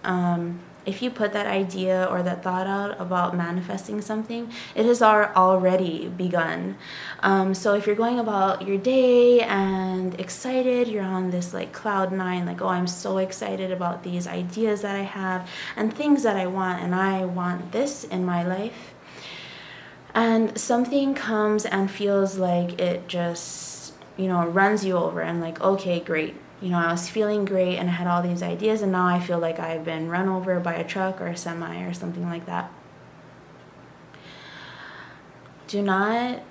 um, 0.02 0.60
if 0.86 1.02
you 1.02 1.10
put 1.10 1.32
that 1.32 1.46
idea 1.46 2.06
or 2.10 2.22
that 2.22 2.42
thought 2.42 2.66
out 2.66 3.00
about 3.00 3.36
manifesting 3.36 4.00
something, 4.00 4.50
it 4.74 4.84
has 4.86 5.02
already 5.02 6.08
begun. 6.08 6.76
Um, 7.20 7.54
so 7.54 7.74
if 7.74 7.86
you're 7.86 7.96
going 7.96 8.18
about 8.18 8.66
your 8.66 8.78
day 8.78 9.40
and 9.40 10.18
excited, 10.20 10.88
you're 10.88 11.02
on 11.04 11.30
this 11.30 11.54
like 11.54 11.72
cloud 11.72 12.12
nine, 12.12 12.46
like, 12.46 12.60
oh, 12.60 12.68
I'm 12.68 12.86
so 12.86 13.18
excited 13.18 13.70
about 13.70 14.02
these 14.02 14.26
ideas 14.26 14.82
that 14.82 14.94
I 14.94 15.02
have 15.02 15.48
and 15.76 15.94
things 15.94 16.22
that 16.22 16.36
I 16.36 16.46
want, 16.46 16.82
and 16.82 16.94
I 16.94 17.24
want 17.24 17.72
this 17.72 18.04
in 18.04 18.24
my 18.24 18.42
life. 18.46 18.94
And 20.14 20.56
something 20.56 21.14
comes 21.14 21.64
and 21.64 21.90
feels 21.90 22.38
like 22.38 22.80
it 22.80 23.08
just, 23.08 23.94
you 24.16 24.28
know, 24.28 24.46
runs 24.46 24.84
you 24.84 24.96
over 24.96 25.20
and 25.20 25.40
like, 25.40 25.60
okay, 25.60 25.98
great 25.98 26.36
you 26.60 26.70
know, 26.70 26.78
I 26.78 26.92
was 26.92 27.08
feeling 27.08 27.44
great 27.44 27.76
and 27.76 27.88
I 27.88 27.92
had 27.92 28.06
all 28.06 28.22
these 28.22 28.42
ideas, 28.42 28.82
and 28.82 28.92
now 28.92 29.06
I 29.06 29.20
feel 29.20 29.38
like 29.38 29.58
I've 29.58 29.84
been 29.84 30.08
run 30.08 30.28
over 30.28 30.58
by 30.60 30.74
a 30.74 30.84
truck 30.84 31.20
or 31.20 31.26
a 31.26 31.36
semi 31.36 31.82
or 31.82 31.92
something 31.92 32.24
like 32.24 32.46
that. 32.46 32.70
Do 35.66 35.82
not 35.82 36.42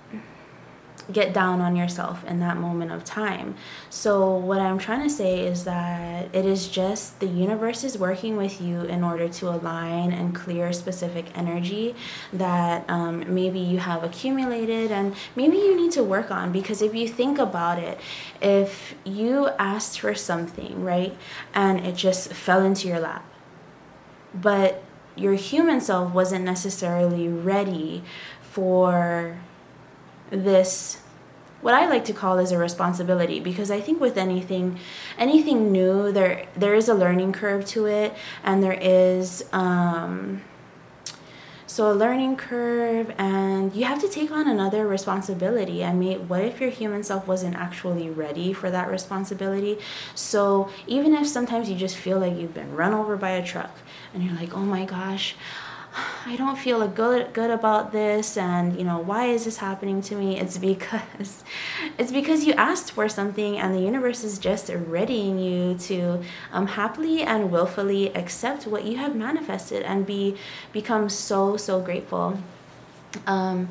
get 1.11 1.33
down 1.33 1.59
on 1.59 1.75
yourself 1.75 2.23
in 2.25 2.39
that 2.39 2.57
moment 2.57 2.91
of 2.91 3.03
time. 3.03 3.55
So, 3.89 4.35
what 4.35 4.59
I'm 4.59 4.77
trying 4.77 5.03
to 5.03 5.09
say 5.09 5.45
is 5.45 5.65
that 5.65 6.33
it 6.33 6.45
is 6.45 6.67
just 6.67 7.19
the 7.19 7.27
universe 7.27 7.83
is 7.83 7.97
working 7.97 8.37
with 8.37 8.61
you 8.61 8.81
in 8.81 9.03
order 9.03 9.27
to 9.27 9.49
align 9.49 10.11
and 10.11 10.33
clear 10.33 10.71
specific 10.71 11.25
energy 11.37 11.95
that 12.31 12.89
um, 12.89 13.33
maybe 13.33 13.59
you 13.59 13.79
have 13.79 14.03
accumulated 14.03 14.91
and 14.91 15.15
maybe 15.35 15.57
you 15.57 15.75
need 15.75 15.91
to 15.91 16.03
work 16.03 16.31
on. 16.31 16.51
Because 16.51 16.81
if 16.81 16.95
you 16.95 17.07
think 17.07 17.37
about 17.37 17.79
it, 17.79 17.99
if 18.41 18.95
you 19.03 19.49
asked 19.59 19.99
for 19.99 20.15
something, 20.15 20.83
right, 20.83 21.15
and 21.53 21.85
it 21.85 21.95
just 21.95 22.33
fell 22.33 22.63
into 22.63 22.87
your 22.87 22.99
lap, 22.99 23.25
but 24.33 24.83
your 25.15 25.33
human 25.33 25.79
self 25.79 26.13
wasn't 26.13 26.43
necessarily 26.43 27.27
ready 27.27 28.03
for 28.41 29.37
this 30.33 30.99
what 31.61 31.73
I 31.73 31.87
like 31.87 32.03
to 32.05 32.13
call 32.13 32.39
is 32.39 32.51
a 32.51 32.57
responsibility 32.57 33.39
because 33.39 33.71
I 33.71 33.79
think 33.79 34.01
with 34.01 34.17
anything 34.17 34.79
anything 35.17 35.71
new 35.71 36.11
there 36.11 36.45
there 36.55 36.75
is 36.75 36.89
a 36.89 36.93
learning 36.93 37.31
curve 37.31 37.65
to 37.67 37.85
it 37.85 38.13
and 38.43 38.61
there 38.61 38.77
is 38.79 39.45
um, 39.53 40.41
so 41.65 41.89
a 41.91 41.95
learning 41.95 42.35
curve 42.35 43.13
and 43.17 43.73
you 43.73 43.85
have 43.85 43.99
to 44.01 44.09
take 44.09 44.29
on 44.29 44.47
another 44.47 44.85
responsibility. 44.85 45.85
I 45.85 45.93
mean 45.93 46.27
what 46.27 46.41
if 46.41 46.59
your 46.59 46.69
human 46.69 47.01
self 47.01 47.25
wasn't 47.27 47.55
actually 47.55 48.09
ready 48.09 48.51
for 48.51 48.69
that 48.69 48.89
responsibility? 48.89 49.79
So 50.15 50.69
even 50.85 51.13
if 51.13 51.27
sometimes 51.27 51.69
you 51.69 51.77
just 51.77 51.95
feel 51.95 52.19
like 52.19 52.37
you've 52.37 52.53
been 52.53 52.75
run 52.75 52.93
over 52.93 53.15
by 53.15 53.31
a 53.31 53.45
truck 53.45 53.71
and 54.13 54.21
you're 54.21 54.35
like 54.35 54.53
oh 54.53 54.65
my 54.65 54.83
gosh 54.83 55.35
I 56.25 56.35
don't 56.35 56.57
feel 56.57 56.85
good 56.87 57.33
good 57.33 57.49
about 57.49 57.91
this 57.91 58.37
and 58.37 58.77
you 58.77 58.83
know 58.83 58.97
why 58.97 59.27
is 59.27 59.45
this 59.45 59.57
happening 59.57 60.01
to 60.03 60.15
me? 60.15 60.39
It's 60.39 60.57
because 60.57 61.43
it's 61.97 62.11
because 62.11 62.45
you 62.45 62.53
asked 62.53 62.91
for 62.91 63.07
something 63.09 63.57
and 63.57 63.73
the 63.73 63.79
universe 63.79 64.23
is 64.23 64.37
just 64.39 64.69
readying 64.69 65.39
you 65.39 65.75
to 65.89 66.21
um, 66.51 66.67
happily 66.67 67.21
and 67.21 67.51
willfully 67.51 68.13
accept 68.15 68.65
what 68.67 68.83
you 68.85 68.97
have 68.97 69.15
manifested 69.15 69.83
and 69.83 70.05
be 70.05 70.35
become 70.71 71.09
so 71.09 71.57
so 71.57 71.79
grateful 71.79 72.39
um, 73.27 73.69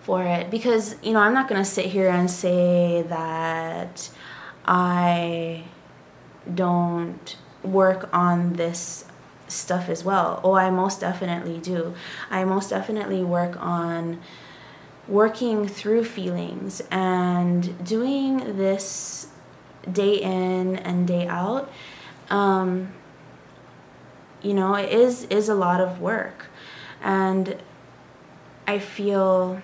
for 0.00 0.24
it. 0.24 0.50
Because 0.50 0.96
you 1.02 1.12
know 1.12 1.20
I'm 1.20 1.34
not 1.34 1.48
gonna 1.48 1.64
sit 1.64 1.86
here 1.86 2.08
and 2.08 2.30
say 2.30 3.02
that 3.08 4.10
I 4.64 5.64
don't 6.54 7.36
work 7.62 8.08
on 8.12 8.54
this 8.54 9.04
stuff 9.52 9.88
as 9.88 10.04
well. 10.04 10.40
Oh, 10.42 10.54
I 10.54 10.70
most 10.70 11.00
definitely 11.00 11.58
do. 11.58 11.94
I 12.30 12.44
most 12.44 12.70
definitely 12.70 13.22
work 13.22 13.56
on 13.62 14.20
working 15.08 15.66
through 15.68 16.04
feelings 16.04 16.82
and 16.90 17.84
doing 17.84 18.56
this 18.56 19.28
day 19.90 20.14
in 20.14 20.76
and 20.76 21.06
day 21.06 21.26
out. 21.26 21.70
Um, 22.30 22.92
you 24.42 24.54
know, 24.54 24.74
it 24.74 24.90
is 24.90 25.24
is 25.24 25.48
a 25.48 25.54
lot 25.54 25.80
of 25.80 26.00
work, 26.00 26.46
and 27.02 27.56
I 28.66 28.78
feel. 28.78 29.62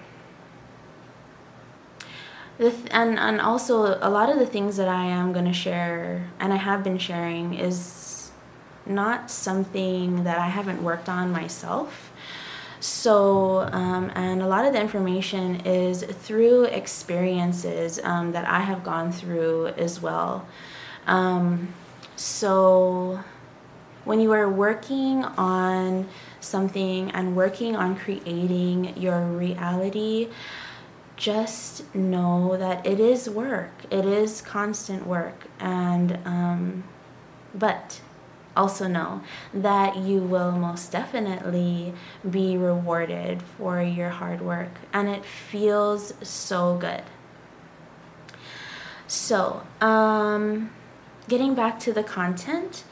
Th- 2.59 2.75
and 2.91 3.19
and 3.21 3.41
also 3.41 3.99
a 4.01 4.11
lot 4.11 4.29
of 4.29 4.39
the 4.39 4.47
things 4.47 4.77
that 4.79 4.89
I 4.89 5.05
am 5.05 5.33
going 5.33 5.45
to 5.45 5.53
share 5.53 6.29
and 6.41 6.53
I 6.53 6.57
have 6.57 6.83
been 6.83 6.99
sharing 6.99 7.55
is 7.55 8.08
not 8.89 9.31
something 9.31 10.25
that 10.25 10.39
I 10.39 10.49
haven't 10.49 10.83
worked 10.83 11.09
on 11.09 11.31
myself. 11.31 12.13
So, 12.81 13.69
um, 13.73 14.13
and 14.15 14.41
a 14.41 14.47
lot 14.47 14.65
of 14.65 14.73
the 14.73 14.81
information 14.81 15.67
is 15.67 16.05
through 16.05 16.65
experiences 16.65 17.99
um, 18.05 18.33
that 18.33 18.47
I 18.47 18.61
have 18.61 18.85
gone 18.85 19.11
through 19.11 19.69
as 19.69 20.01
well. 20.01 20.47
Um, 21.07 21.75
so, 22.15 23.25
when 24.05 24.21
you 24.21 24.33
are 24.33 24.49
working 24.49 25.25
on 25.25 26.09
something 26.41 27.11
and 27.11 27.37
working 27.37 27.75
on 27.75 27.97
creating 27.97 28.97
your 28.97 29.23
reality, 29.27 30.29
just 31.17 31.93
know 31.95 32.57
that 32.57 32.87
it 32.87 33.01
is 33.01 33.29
work. 33.29 33.73
It 33.91 34.07
is 34.07 34.41
constant 34.41 35.05
work, 35.07 35.49
and 35.59 36.19
um, 36.25 36.85
but 37.55 38.01
also 38.59 38.89
know 38.89 39.23
that 39.55 39.97
you 39.97 40.19
will 40.19 40.53
most 40.53 40.93
definitely 40.93 41.95
be 42.29 42.57
rewarded 42.57 43.43
for 43.43 43.81
your 43.81 44.11
hard 44.11 44.41
work 44.41 44.73
and 44.93 45.09
it 45.09 45.25
feels 45.25 46.13
so 46.23 46.77
good. 46.77 47.05
So 49.07 49.63
um, 49.81 50.71
getting 51.29 51.55
back 51.55 51.79
to 51.81 51.93
the 51.93 52.03
content 52.03 52.85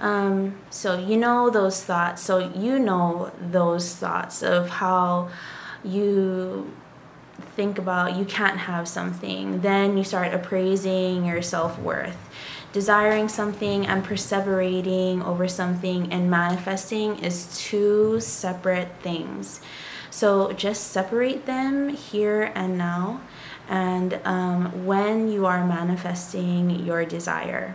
um, 0.00 0.58
so 0.70 0.98
you 0.98 1.16
know 1.16 1.48
those 1.48 1.82
thoughts 1.84 2.22
so 2.22 2.38
you 2.38 2.78
know 2.78 3.30
those 3.40 3.94
thoughts 3.94 4.42
of 4.42 4.68
how 4.68 5.30
you 5.84 6.72
think 7.56 7.78
about 7.78 8.16
you 8.16 8.24
can't 8.24 8.58
have 8.58 8.88
something 8.88 9.60
then 9.60 9.96
you 9.96 10.04
start 10.04 10.32
appraising 10.32 11.24
your 11.24 11.42
self-worth 11.42 12.16
desiring 12.72 13.28
something 13.28 13.86
and 13.86 14.04
perseverating 14.04 15.24
over 15.24 15.46
something 15.46 16.12
and 16.12 16.30
manifesting 16.30 17.18
is 17.18 17.46
two 17.58 18.18
separate 18.20 18.88
things. 19.02 19.60
So 20.10 20.52
just 20.52 20.88
separate 20.88 21.46
them 21.46 21.88
here 21.88 22.52
and 22.54 22.76
now, 22.76 23.20
and 23.68 24.20
um, 24.24 24.86
when 24.86 25.30
you 25.30 25.46
are 25.46 25.66
manifesting 25.66 26.70
your 26.84 27.04
desire. 27.04 27.74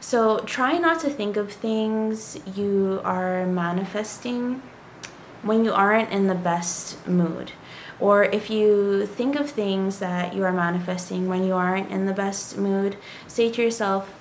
So 0.00 0.38
try 0.40 0.78
not 0.78 1.00
to 1.00 1.10
think 1.10 1.36
of 1.36 1.52
things 1.52 2.38
you 2.56 3.00
are 3.04 3.44
manifesting 3.46 4.62
when 5.42 5.64
you 5.64 5.72
aren't 5.72 6.10
in 6.10 6.28
the 6.28 6.34
best 6.34 7.06
mood. 7.06 7.52
Or 8.00 8.24
if 8.24 8.48
you 8.48 9.06
think 9.06 9.34
of 9.36 9.50
things 9.50 9.98
that 9.98 10.34
you 10.34 10.44
are 10.44 10.52
manifesting 10.52 11.28
when 11.28 11.44
you 11.44 11.54
aren't 11.54 11.90
in 11.90 12.06
the 12.06 12.12
best 12.12 12.56
mood, 12.56 12.96
say 13.26 13.50
to 13.50 13.62
yourself, 13.62 14.14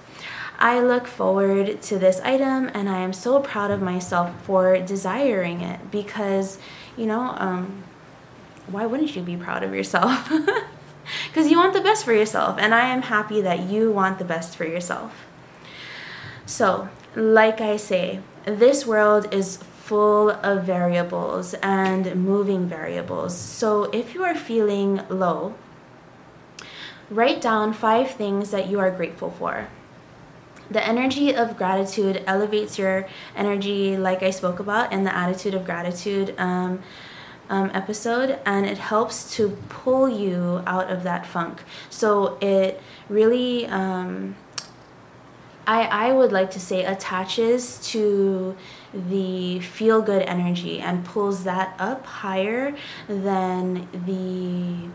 I 0.59 0.79
look 0.79 1.05
forward 1.05 1.81
to 1.83 1.99
this 1.99 2.19
item 2.21 2.71
and 2.73 2.89
I 2.89 2.99
am 2.99 3.13
so 3.13 3.39
proud 3.39 3.69
of 3.69 3.81
myself 3.81 4.33
for 4.43 4.79
desiring 4.79 5.61
it 5.61 5.91
because, 5.91 6.57
you 6.95 7.05
know, 7.05 7.35
um, 7.37 7.83
why 8.65 8.87
wouldn't 8.87 9.15
you 9.15 9.21
be 9.21 9.37
proud 9.37 9.63
of 9.63 9.73
yourself? 9.73 10.31
Because 11.27 11.49
you 11.49 11.57
want 11.57 11.73
the 11.73 11.81
best 11.81 12.03
for 12.03 12.13
yourself, 12.13 12.57
and 12.59 12.73
I 12.73 12.87
am 12.87 13.03
happy 13.03 13.41
that 13.41 13.61
you 13.61 13.91
want 13.91 14.19
the 14.19 14.25
best 14.25 14.55
for 14.57 14.65
yourself. 14.65 15.25
So, 16.45 16.89
like 17.15 17.61
I 17.61 17.77
say, 17.77 18.19
this 18.45 18.85
world 18.85 19.33
is 19.33 19.59
full 19.87 20.29
of 20.29 20.65
variables 20.65 21.53
and 21.63 22.13
moving 22.15 22.67
variables. 22.67 23.37
So 23.37 23.85
if 23.85 24.13
you 24.13 24.21
are 24.25 24.35
feeling 24.35 25.01
low, 25.09 25.55
write 27.09 27.39
down 27.39 27.71
five 27.71 28.11
things 28.11 28.51
that 28.51 28.67
you 28.67 28.79
are 28.79 28.91
grateful 28.91 29.31
for. 29.31 29.69
The 30.69 30.85
energy 30.85 31.33
of 31.33 31.55
gratitude 31.55 32.21
elevates 32.27 32.77
your 32.77 33.07
energy, 33.33 33.95
like 33.95 34.21
I 34.21 34.31
spoke 34.31 34.59
about 34.59 34.91
in 34.91 35.05
the 35.05 35.15
attitude 35.15 35.53
of 35.53 35.63
gratitude 35.63 36.35
um, 36.37 36.81
um, 37.49 37.71
episode, 37.73 38.39
and 38.45 38.65
it 38.65 38.77
helps 38.77 39.33
to 39.37 39.57
pull 39.69 40.09
you 40.09 40.61
out 40.67 40.91
of 40.91 41.03
that 41.03 41.25
funk. 41.25 41.63
So 41.89 42.37
it 42.41 42.81
really. 43.07 43.65
Um, 43.67 44.35
I, 45.65 46.07
I 46.07 46.13
would 46.13 46.31
like 46.31 46.51
to 46.51 46.61
say 46.61 46.85
attaches 46.85 47.77
to 47.91 48.55
the 48.93 49.59
feel 49.59 50.01
good 50.01 50.21
energy 50.23 50.79
and 50.79 51.05
pulls 51.05 51.43
that 51.43 51.75
up 51.79 52.05
higher 52.05 52.75
than 53.07 53.87
the 54.05 54.89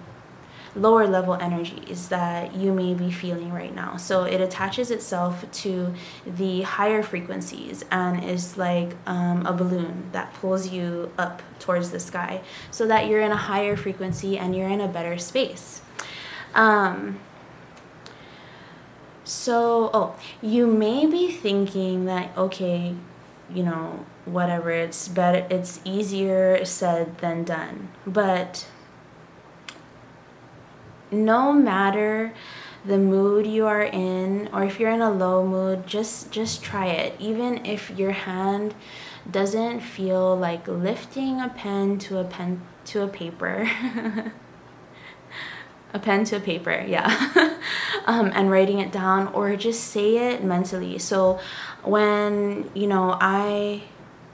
lower 0.75 1.07
level 1.07 1.35
energies 1.35 2.09
that 2.09 2.55
you 2.55 2.73
may 2.73 2.95
be 2.95 3.11
feeling 3.11 3.53
right 3.53 3.75
now. 3.75 3.97
So 3.97 4.25
it 4.25 4.41
attaches 4.41 4.91
itself 4.91 5.45
to 5.53 5.93
the 6.27 6.63
higher 6.63 7.03
frequencies 7.03 7.85
and 7.91 8.25
is 8.25 8.57
like 8.57 8.97
um, 9.07 9.47
a 9.47 9.53
balloon 9.53 10.09
that 10.13 10.33
pulls 10.35 10.69
you 10.69 11.13
up 11.19 11.43
towards 11.59 11.91
the 11.91 12.01
sky 12.01 12.41
so 12.71 12.87
that 12.87 13.07
you're 13.07 13.21
in 13.21 13.33
a 13.33 13.37
higher 13.37 13.77
frequency 13.77 14.39
and 14.39 14.57
you're 14.57 14.69
in 14.69 14.81
a 14.81 14.89
better 14.89 15.19
space. 15.19 15.83
Um, 16.55 17.21
so, 19.25 19.91
oh, 19.95 20.17
you 20.41 20.67
may 20.67 21.07
be 21.07 21.31
thinking 21.31 22.07
that, 22.07 22.37
okay, 22.37 22.95
you 23.53 23.63
know, 23.63 24.05
whatever, 24.25 24.71
it's 24.71 25.09
better, 25.09 25.47
it's 25.51 25.81
easier 25.85 26.65
said 26.65 27.19
than 27.19 27.45
done. 27.45 27.89
But 28.07 28.67
no 31.11 31.53
matter 31.53 32.33
the 32.85 32.99
mood 32.99 33.47
you 33.47 33.67
are 33.67 33.83
in 33.83 34.49
or 34.53 34.65
if 34.65 34.81
you're 34.81 34.91
in 34.91 35.01
a 35.01 35.11
low 35.11 35.47
mood 35.47 35.87
just 35.87 36.33
just 36.33 36.65
try 36.65 36.87
it 36.87 37.15
even 37.21 37.65
if 37.65 37.91
your 37.91 38.11
hand 38.11 38.75
doesn't 39.31 39.79
feel 39.79 40.37
like 40.37 40.67
lifting 40.67 41.41
a 41.41 41.49
pen 41.49 41.97
to 41.97 42.19
a 42.19 42.25
pen 42.25 42.61
to 42.85 43.03
a 43.03 43.07
paper 43.07 43.71
a 45.95 45.99
pen 45.99 46.25
to 46.25 46.37
a 46.37 46.41
paper, 46.41 46.85
yeah, 46.87 47.59
um, 48.07 48.31
and 48.35 48.51
writing 48.51 48.79
it 48.79 48.91
down, 48.93 49.29
or 49.29 49.55
just 49.57 49.85
say 49.85 50.33
it 50.33 50.43
mentally. 50.43 50.99
So 50.99 51.39
when 51.85 52.71
you 52.75 52.87
know 52.87 53.17
I 53.21 53.83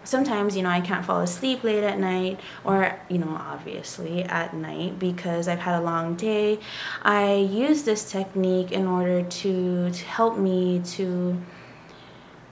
sometimes 0.05 0.57
you 0.57 0.63
know 0.63 0.71
I 0.71 0.81
can't 0.81 1.05
fall 1.05 1.21
asleep 1.21 1.63
late 1.65 1.85
at 1.85 1.99
night 1.99 2.41
or 2.65 2.99
you 3.09 3.19
know 3.19 3.37
obviously 3.41 4.23
at 4.23 4.55
night 4.55 4.99
because 4.99 5.49
I've 5.49 5.61
had 5.61 5.81
a 5.81 5.83
long 5.83 6.15
day. 6.15 6.59
I 7.03 7.35
use 7.35 7.83
this 7.83 8.11
technique 8.11 8.73
in 8.73 8.87
order 8.87 9.23
to 9.23 9.91
to 9.91 10.05
help 10.05 10.39
me 10.39 10.81
to 10.97 11.41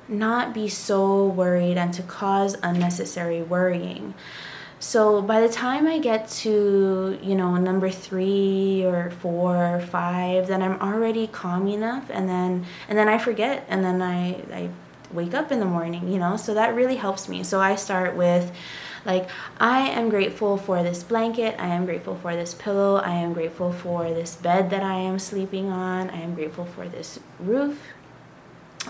not 0.09 0.55
be 0.55 0.69
so 0.69 1.27
worried 1.27 1.77
and 1.77 1.93
to 1.95 2.03
cause 2.03 2.57
unnecessary 2.63 3.43
worrying. 3.43 4.15
So 4.79 5.23
by 5.23 5.41
the 5.41 5.49
time 5.49 5.87
I 5.87 5.99
get 5.99 6.29
to, 6.43 7.19
you 7.23 7.35
know, 7.35 7.57
number 7.57 7.91
three 7.91 8.85
or 8.85 9.11
four 9.11 9.57
or 9.57 9.81
five, 9.81 10.47
then 10.49 10.63
I'm 10.63 10.81
already 10.81 11.27
calm 11.27 11.67
enough 11.67 12.11
and 12.11 12.29
then 12.29 12.67
and 12.89 12.99
then 12.99 13.09
I 13.09 13.19
forget 13.19 13.65
and 13.69 13.85
then 13.85 14.03
I, 14.03 14.35
I 14.53 14.69
wake 15.13 15.35
up 15.35 15.53
in 15.53 15.61
the 15.61 15.67
morning, 15.67 16.13
you 16.13 16.19
know. 16.19 16.37
So 16.37 16.55
that 16.55 16.75
really 16.75 16.97
helps 16.97 17.29
me. 17.29 17.43
So 17.43 17.61
I 17.61 17.77
start 17.77 18.17
with 18.17 18.53
like 19.05 19.29
I 19.59 19.89
am 19.89 20.09
grateful 20.09 20.57
for 20.57 20.83
this 20.83 21.05
blanket, 21.05 21.55
I 21.59 21.69
am 21.69 21.87
grateful 21.87 22.17
for 22.17 22.35
this 22.35 22.55
pillow, 22.55 22.97
I 22.97 23.13
am 23.13 23.33
grateful 23.35 23.73
for 23.73 24.13
this 24.13 24.35
bed 24.35 24.71
that 24.71 24.83
I 24.83 24.97
am 24.97 25.21
sleeping 25.21 25.71
on, 25.71 26.11
I 26.11 26.21
am 26.21 26.35
grateful 26.35 26.65
for 26.65 26.89
this 26.89 27.21
roof 27.39 27.79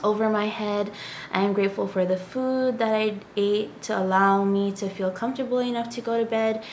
over 0.02 0.28
my 0.28 0.46
head. 0.46 0.90
I 1.32 1.42
am 1.42 1.52
grateful 1.52 1.86
for 1.86 2.04
the 2.04 2.16
food 2.16 2.78
that 2.78 2.94
I 2.94 3.16
ate 3.36 3.82
to 3.82 3.98
allow 3.98 4.44
me 4.44 4.72
to 4.72 4.88
feel 4.88 5.10
comfortable 5.10 5.58
enough 5.58 5.88
to 5.90 6.00
go 6.00 6.18
to 6.18 6.24
bed. 6.24 6.64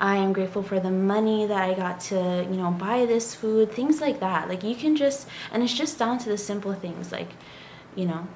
I 0.00 0.16
am 0.16 0.32
grateful 0.32 0.62
for 0.62 0.78
the 0.78 0.90
money 0.90 1.46
that 1.46 1.62
I 1.62 1.74
got 1.74 2.00
to, 2.02 2.46
you 2.48 2.56
know, 2.56 2.70
buy 2.70 3.04
this 3.06 3.34
food, 3.34 3.72
things 3.72 4.00
like 4.00 4.20
that. 4.20 4.48
Like 4.48 4.62
you 4.62 4.74
can 4.74 4.96
just 4.96 5.28
and 5.52 5.62
it's 5.62 5.72
just 5.72 5.98
down 5.98 6.18
to 6.18 6.28
the 6.28 6.38
simple 6.38 6.74
things 6.74 7.10
like, 7.10 7.30
you 7.96 8.06
know, 8.06 8.28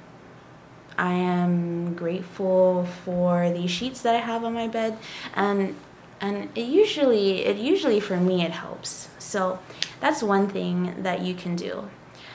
I 0.97 1.13
am 1.13 1.95
grateful 1.95 2.85
for 3.03 3.49
these 3.51 3.71
sheets 3.71 4.01
that 4.01 4.15
I 4.15 4.19
have 4.19 4.43
on 4.43 4.53
my 4.53 4.67
bed 4.67 4.97
and 5.33 5.75
and 6.21 6.49
it 6.55 6.67
usually 6.67 7.43
it 7.45 7.57
usually 7.57 7.99
for 7.99 8.17
me 8.17 8.43
it 8.43 8.51
helps. 8.51 9.09
So 9.19 9.59
that's 9.99 10.23
one 10.23 10.47
thing 10.47 11.03
that 11.03 11.21
you 11.21 11.35
can 11.35 11.55
do. 11.55 11.89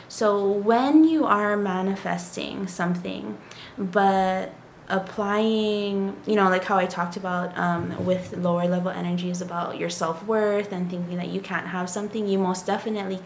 So 0.08 0.50
when 0.50 1.04
you 1.04 1.24
are 1.24 1.56
manifesting 1.56 2.66
something, 2.66 3.38
but 3.76 4.52
applying, 4.88 6.16
you 6.26 6.34
know, 6.34 6.48
like 6.48 6.64
how 6.64 6.78
I 6.78 6.86
talked 6.86 7.16
about 7.16 7.56
um, 7.58 8.04
with 8.04 8.36
lower 8.36 8.66
level 8.66 8.90
energies 8.90 9.40
about 9.40 9.78
your 9.78 9.90
self 9.90 10.24
worth 10.24 10.72
and 10.72 10.90
thinking 10.90 11.16
that 11.16 11.28
you 11.28 11.40
can't 11.40 11.66
have 11.66 11.90
something, 11.90 12.26
you 12.26 12.38
most 12.38 12.66
definitely 12.66 13.20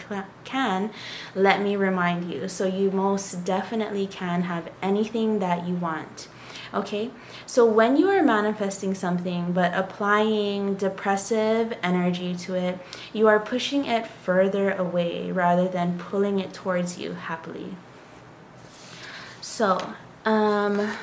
can. 0.44 0.90
Let 1.34 1.62
me 1.62 1.76
remind 1.76 2.32
you. 2.32 2.48
So 2.48 2.66
you 2.66 2.90
most 2.90 3.44
definitely 3.44 4.06
can 4.06 4.42
have 4.42 4.70
anything 4.82 5.38
that 5.38 5.66
you 5.66 5.74
want. 5.74 6.28
Okay, 6.74 7.10
so 7.44 7.66
when 7.66 7.98
you 7.98 8.08
are 8.08 8.22
manifesting 8.22 8.94
something 8.94 9.52
but 9.52 9.74
applying 9.74 10.74
depressive 10.74 11.74
energy 11.82 12.34
to 12.34 12.54
it, 12.54 12.78
you 13.12 13.28
are 13.28 13.38
pushing 13.38 13.84
it 13.84 14.06
further 14.06 14.72
away 14.72 15.30
rather 15.30 15.68
than 15.68 15.98
pulling 15.98 16.40
it 16.40 16.54
towards 16.54 16.98
you 16.98 17.12
happily. 17.12 17.76
So, 19.42 19.92
um, 20.24 20.96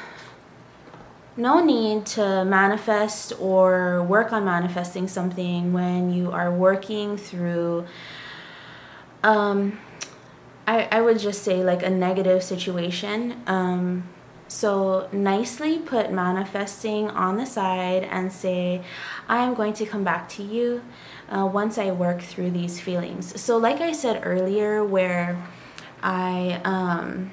no 1.39 1.63
need 1.63 2.06
to 2.06 2.43
manifest 2.45 3.34
or 3.39 4.04
work 4.04 4.32
on 4.32 4.45
manifesting 4.45 5.08
something 5.08 5.73
when 5.73 6.13
you 6.13 6.32
are 6.32 6.52
working 6.52 7.17
through 7.17 7.86
um, 9.23 9.80
I, 10.67 10.88
I 10.91 11.02
would 11.02 11.19
just 11.19 11.43
say 11.43 11.63
like 11.63 11.82
a 11.84 11.89
negative 11.89 12.43
situation 12.43 13.41
um, 13.47 14.04
so, 14.49 15.08
nicely 15.12 15.78
put 15.78 16.12
manifesting 16.12 17.08
on 17.12 17.38
the 17.38 17.45
side 17.45 18.04
and 18.04 18.34
say, 18.34 18.82
I 19.28 19.45
am 19.45 19.54
going 19.54 19.73
to 19.73 19.86
come 19.86 20.04
back 20.04 20.28
to 20.30 20.43
you 20.43 20.84
uh, 21.30 21.45
once 21.45 21.78
I 21.78 21.91
work 21.91 22.21
through 22.21 22.49
these 22.49 22.80
feelings. 22.80 23.39
So, 23.39 23.58
like 23.58 23.80
I 23.80 23.91
said 23.91 24.23
earlier, 24.25 24.84
where 24.84 25.39
I, 26.02 26.60
um, 26.65 27.32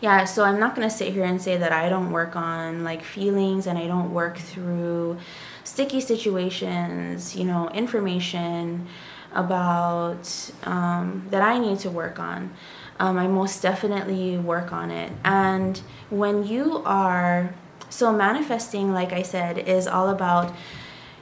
yeah, 0.00 0.24
so 0.24 0.44
I'm 0.44 0.60
not 0.60 0.74
going 0.74 0.88
to 0.88 0.94
sit 0.94 1.12
here 1.12 1.24
and 1.24 1.40
say 1.40 1.56
that 1.56 1.72
I 1.72 1.88
don't 1.88 2.12
work 2.12 2.36
on 2.36 2.84
like 2.84 3.02
feelings 3.02 3.66
and 3.66 3.78
I 3.78 3.86
don't 3.86 4.12
work 4.12 4.38
through 4.38 5.18
sticky 5.64 6.00
situations, 6.00 7.36
you 7.36 7.44
know, 7.44 7.68
information 7.70 8.86
about 9.34 10.50
um, 10.64 11.26
that 11.30 11.42
I 11.42 11.58
need 11.58 11.78
to 11.80 11.90
work 11.90 12.18
on 12.18 12.54
um, 13.00 13.16
I 13.16 13.26
most 13.28 13.62
definitely 13.62 14.38
work 14.38 14.72
on 14.72 14.90
it. 14.90 15.12
And 15.24 15.80
when 16.10 16.46
you 16.46 16.82
are, 16.84 17.54
so 17.90 18.12
manifesting, 18.12 18.92
like 18.92 19.12
I 19.12 19.22
said, 19.22 19.58
is 19.58 19.86
all 19.86 20.08
about 20.10 20.54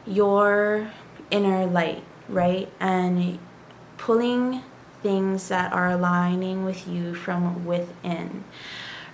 your 0.07 0.91
inner 1.31 1.67
light, 1.67 2.03
right? 2.29 2.71
And 2.81 3.39
pulling 3.99 4.63
things 5.07 5.49
that 5.49 5.73
are 5.73 5.91
aligning 5.91 6.65
with 6.65 6.89
you 6.89 7.15
from 7.15 7.65
within 7.65 8.45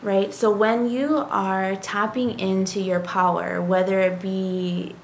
right? 0.03 0.35
So 0.35 0.51
when 0.51 0.91
you 0.91 1.19
are 1.31 1.77
tapping 1.77 2.41
into 2.41 2.81
your 2.81 2.99
power, 2.99 3.63
whether 3.63 4.01
it 4.01 4.21
be 4.21 4.97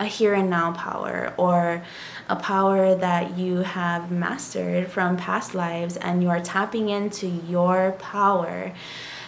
a 0.00 0.06
here 0.06 0.34
and 0.34 0.50
now 0.50 0.72
power 0.72 1.32
or 1.36 1.84
a 2.28 2.36
power 2.36 2.94
that 2.94 3.38
you 3.38 3.58
have 3.58 4.10
mastered 4.10 4.90
from 4.90 5.16
past 5.16 5.54
lives 5.54 5.96
and 5.96 6.22
you 6.22 6.28
are 6.28 6.40
tapping 6.40 6.88
into 6.88 7.28
your 7.28 7.92
power 7.92 8.72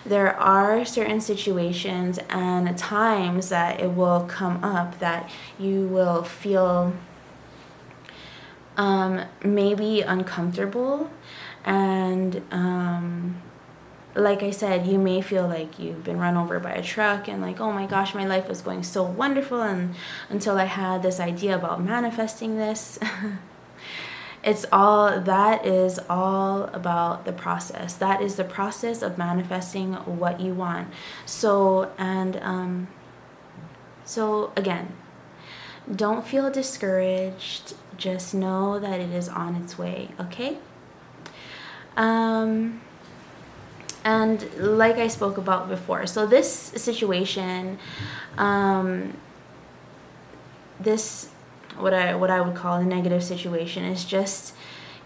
there 0.05 0.37
are 0.37 0.85
certain 0.85 1.21
situations 1.21 2.19
and 2.31 2.77
times 2.79 3.49
that 3.49 3.81
it 3.81 3.89
will 3.89 4.25
come 4.29 4.63
up 4.63 4.99
that 4.99 5.31
you 5.59 5.87
will 5.87 6.23
feel 6.23 6.93
um, 8.77 9.25
maybe 9.43 10.03
uncomfortable 10.03 11.11
and 11.65 12.43
um, 12.51 13.43
like 14.17 14.43
I 14.43 14.51
said, 14.51 14.87
you 14.87 14.99
may 14.99 15.21
feel 15.21 15.47
like 15.47 15.79
you've 15.79 16.03
been 16.03 16.19
run 16.19 16.37
over 16.37 16.59
by 16.59 16.73
a 16.73 16.83
truck 16.83 17.29
and 17.29 17.43
like, 17.43 17.61
oh 17.61 17.71
my 17.73 17.87
gosh, 17.87 18.15
my 18.15 18.25
life 18.25 18.49
was 18.49 18.63
going 18.63 18.83
so 18.83 19.03
wonderful 19.03 19.61
and 19.61 19.95
until 20.31 20.57
I 20.57 20.65
had 20.65 21.03
this 21.03 21.21
idea 21.21 21.55
about 21.55 21.83
manifesting 21.83 22.57
this. 22.57 22.99
it's 24.43 24.65
all 24.73 25.21
that 25.21 25.67
is 25.67 26.01
all 26.09 26.65
about 26.73 27.27
the 27.27 27.33
process. 27.33 27.95
That 27.95 28.23
is 28.23 28.37
the 28.37 28.45
process 28.45 29.03
of 29.03 29.19
manifesting 29.19 29.95
what 29.95 30.41
you 30.41 30.55
want. 30.55 30.89
So 31.27 31.93
and 31.99 32.37
um 32.39 32.89
so 34.05 34.53
again, 34.57 34.95
don't 35.95 36.27
feel 36.27 36.51
discouraged. 36.51 37.75
Just 37.97 38.35
know 38.35 38.79
that 38.79 39.01
it 39.01 39.11
is 39.11 39.29
on 39.29 39.57
its 39.57 39.79
way, 39.79 40.11
okay? 40.21 40.59
Um 41.97 42.81
and 44.07 44.49
like 44.57 44.99
I 44.99 45.09
spoke 45.09 45.37
about 45.37 45.69
before, 45.69 46.07
so 46.07 46.27
this 46.27 46.49
situation, 46.49 47.77
um, 48.39 49.17
this 50.79 51.29
what 51.77 51.93
I 51.93 52.15
what 52.15 52.31
I 52.31 52.41
would 52.41 52.55
call 52.55 52.75
a 52.75 52.85
negative 52.85 53.25
situation 53.25 53.85
is 53.85 54.05
just 54.05 54.55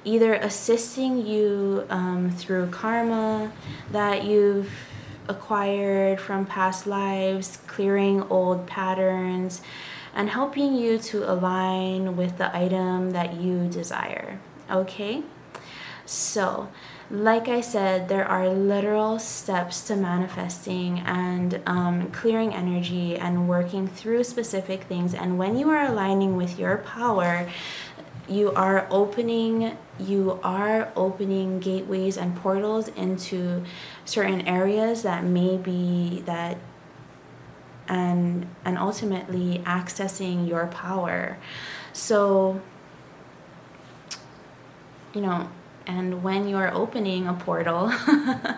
either 0.04 0.34
assisting 0.34 1.26
you 1.26 1.86
um, 1.88 2.30
through 2.30 2.66
karma 2.68 3.50
that 3.90 4.24
you've 4.24 4.70
acquired 5.28 6.20
from 6.20 6.44
past 6.44 6.86
lives, 6.86 7.58
clearing 7.66 8.22
old 8.24 8.66
patterns, 8.66 9.62
and 10.14 10.30
helping 10.30 10.74
you 10.74 10.98
to 10.98 11.30
align 11.30 12.16
with 12.16 12.38
the 12.38 12.54
item 12.56 13.10
that 13.10 13.34
you 13.34 13.68
desire. 13.68 14.40
Okay? 14.70 15.22
So, 16.04 16.68
like 17.10 17.48
I 17.48 17.60
said, 17.60 18.08
there 18.08 18.26
are 18.26 18.48
literal 18.48 19.18
steps 19.18 19.82
to 19.88 19.96
manifesting 19.96 21.00
and 21.00 21.60
um, 21.66 22.10
clearing 22.12 22.54
energy 22.54 23.16
and 23.16 23.48
working 23.48 23.88
through 23.88 24.24
specific 24.24 24.84
things. 24.84 25.14
And 25.14 25.38
when 25.38 25.56
you 25.56 25.70
are 25.70 25.86
aligning 25.86 26.36
with 26.36 26.58
your 26.58 26.78
power, 26.78 27.48
you 28.28 28.52
are 28.52 28.86
opening 28.90 29.76
you 29.98 30.38
are 30.42 30.90
opening 30.96 31.58
gateways 31.60 32.16
and 32.16 32.34
portals 32.36 32.88
into 32.88 33.62
certain 34.04 34.40
areas 34.42 35.02
that 35.02 35.24
may 35.24 35.56
be 35.56 36.22
that 36.24 36.56
and 37.90 38.46
and 38.64 38.78
ultimately 38.78 39.58
accessing 39.66 40.48
your 40.48 40.68
power. 40.68 41.36
So 41.92 42.60
you 45.12 45.20
know 45.20 45.50
and 45.86 46.22
when 46.22 46.48
you 46.48 46.56
are 46.56 46.72
opening 46.72 47.26
a 47.26 47.34
portal 47.34 47.92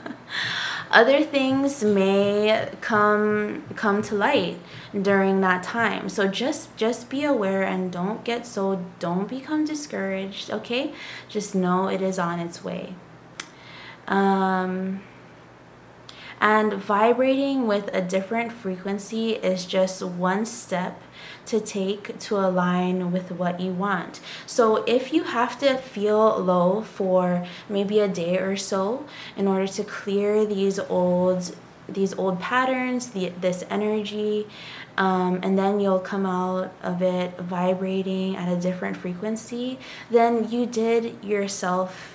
other 0.91 1.23
things 1.23 1.83
may 1.83 2.69
come 2.83 3.65
come 3.75 4.03
to 4.03 4.15
light 4.15 4.59
during 5.01 5.41
that 5.41 5.63
time. 5.63 6.11
So 6.11 6.29
just 6.29 6.77
just 6.77 7.09
be 7.09 7.25
aware 7.25 7.63
and 7.63 7.91
don't 7.91 8.23
get 8.25 8.47
so 8.47 8.85
don't 8.99 9.29
become 9.29 9.65
discouraged 9.65 10.51
okay? 10.51 10.93
Just 11.29 11.55
know 11.55 11.89
it 11.89 12.03
is 12.03 12.19
on 12.19 12.39
its 12.39 12.63
way. 12.63 12.95
Um 14.07 15.01
and 16.43 16.73
vibrating 16.73 17.69
with 17.69 17.89
a 17.95 18.03
different 18.03 18.51
frequency 18.51 19.35
is 19.35 19.65
just 19.65 20.03
one 20.03 20.45
step 20.45 21.01
to 21.47 21.61
take 21.61 22.19
to 22.19 22.37
align 22.37 23.13
with 23.13 23.31
what 23.31 23.61
you 23.61 23.71
want. 23.71 24.19
So 24.45 24.83
if 24.85 25.13
you 25.13 25.23
have 25.23 25.57
to 25.61 25.77
feel 25.79 26.37
low 26.39 26.83
for 26.83 27.47
maybe 27.69 28.01
a 28.01 28.09
day 28.09 28.39
or 28.39 28.57
so 28.57 29.07
in 29.37 29.47
order 29.47 29.69
to 29.69 29.85
clear 29.85 30.45
these 30.45 30.81
old 30.81 31.57
these 31.89 32.15
old 32.15 32.41
patterns, 32.41 33.11
the, 33.11 33.33
this 33.41 33.65
energy, 33.69 34.47
um, 34.97 35.41
and 35.43 35.59
then 35.59 35.81
you'll 35.81 35.99
come 35.99 36.25
out 36.25 36.73
of 36.83 37.03
it 37.03 37.37
vibrating 37.39 38.37
at 38.37 38.51
a 38.51 38.59
different 38.59 38.97
frequency, 38.97 39.79
then 40.11 40.49
you 40.51 40.65
did 40.65 41.23
yourself 41.23 42.12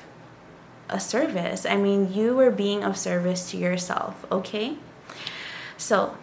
a 0.90 1.00
service. 1.00 1.66
I 1.66 1.76
mean, 1.76 2.14
you 2.14 2.36
were 2.36 2.52
being 2.52 2.84
of 2.84 2.98
service 2.98 3.52
to 3.52 3.58
yourself, 3.58 4.26
okay? 4.32 4.78
So, 5.78 6.18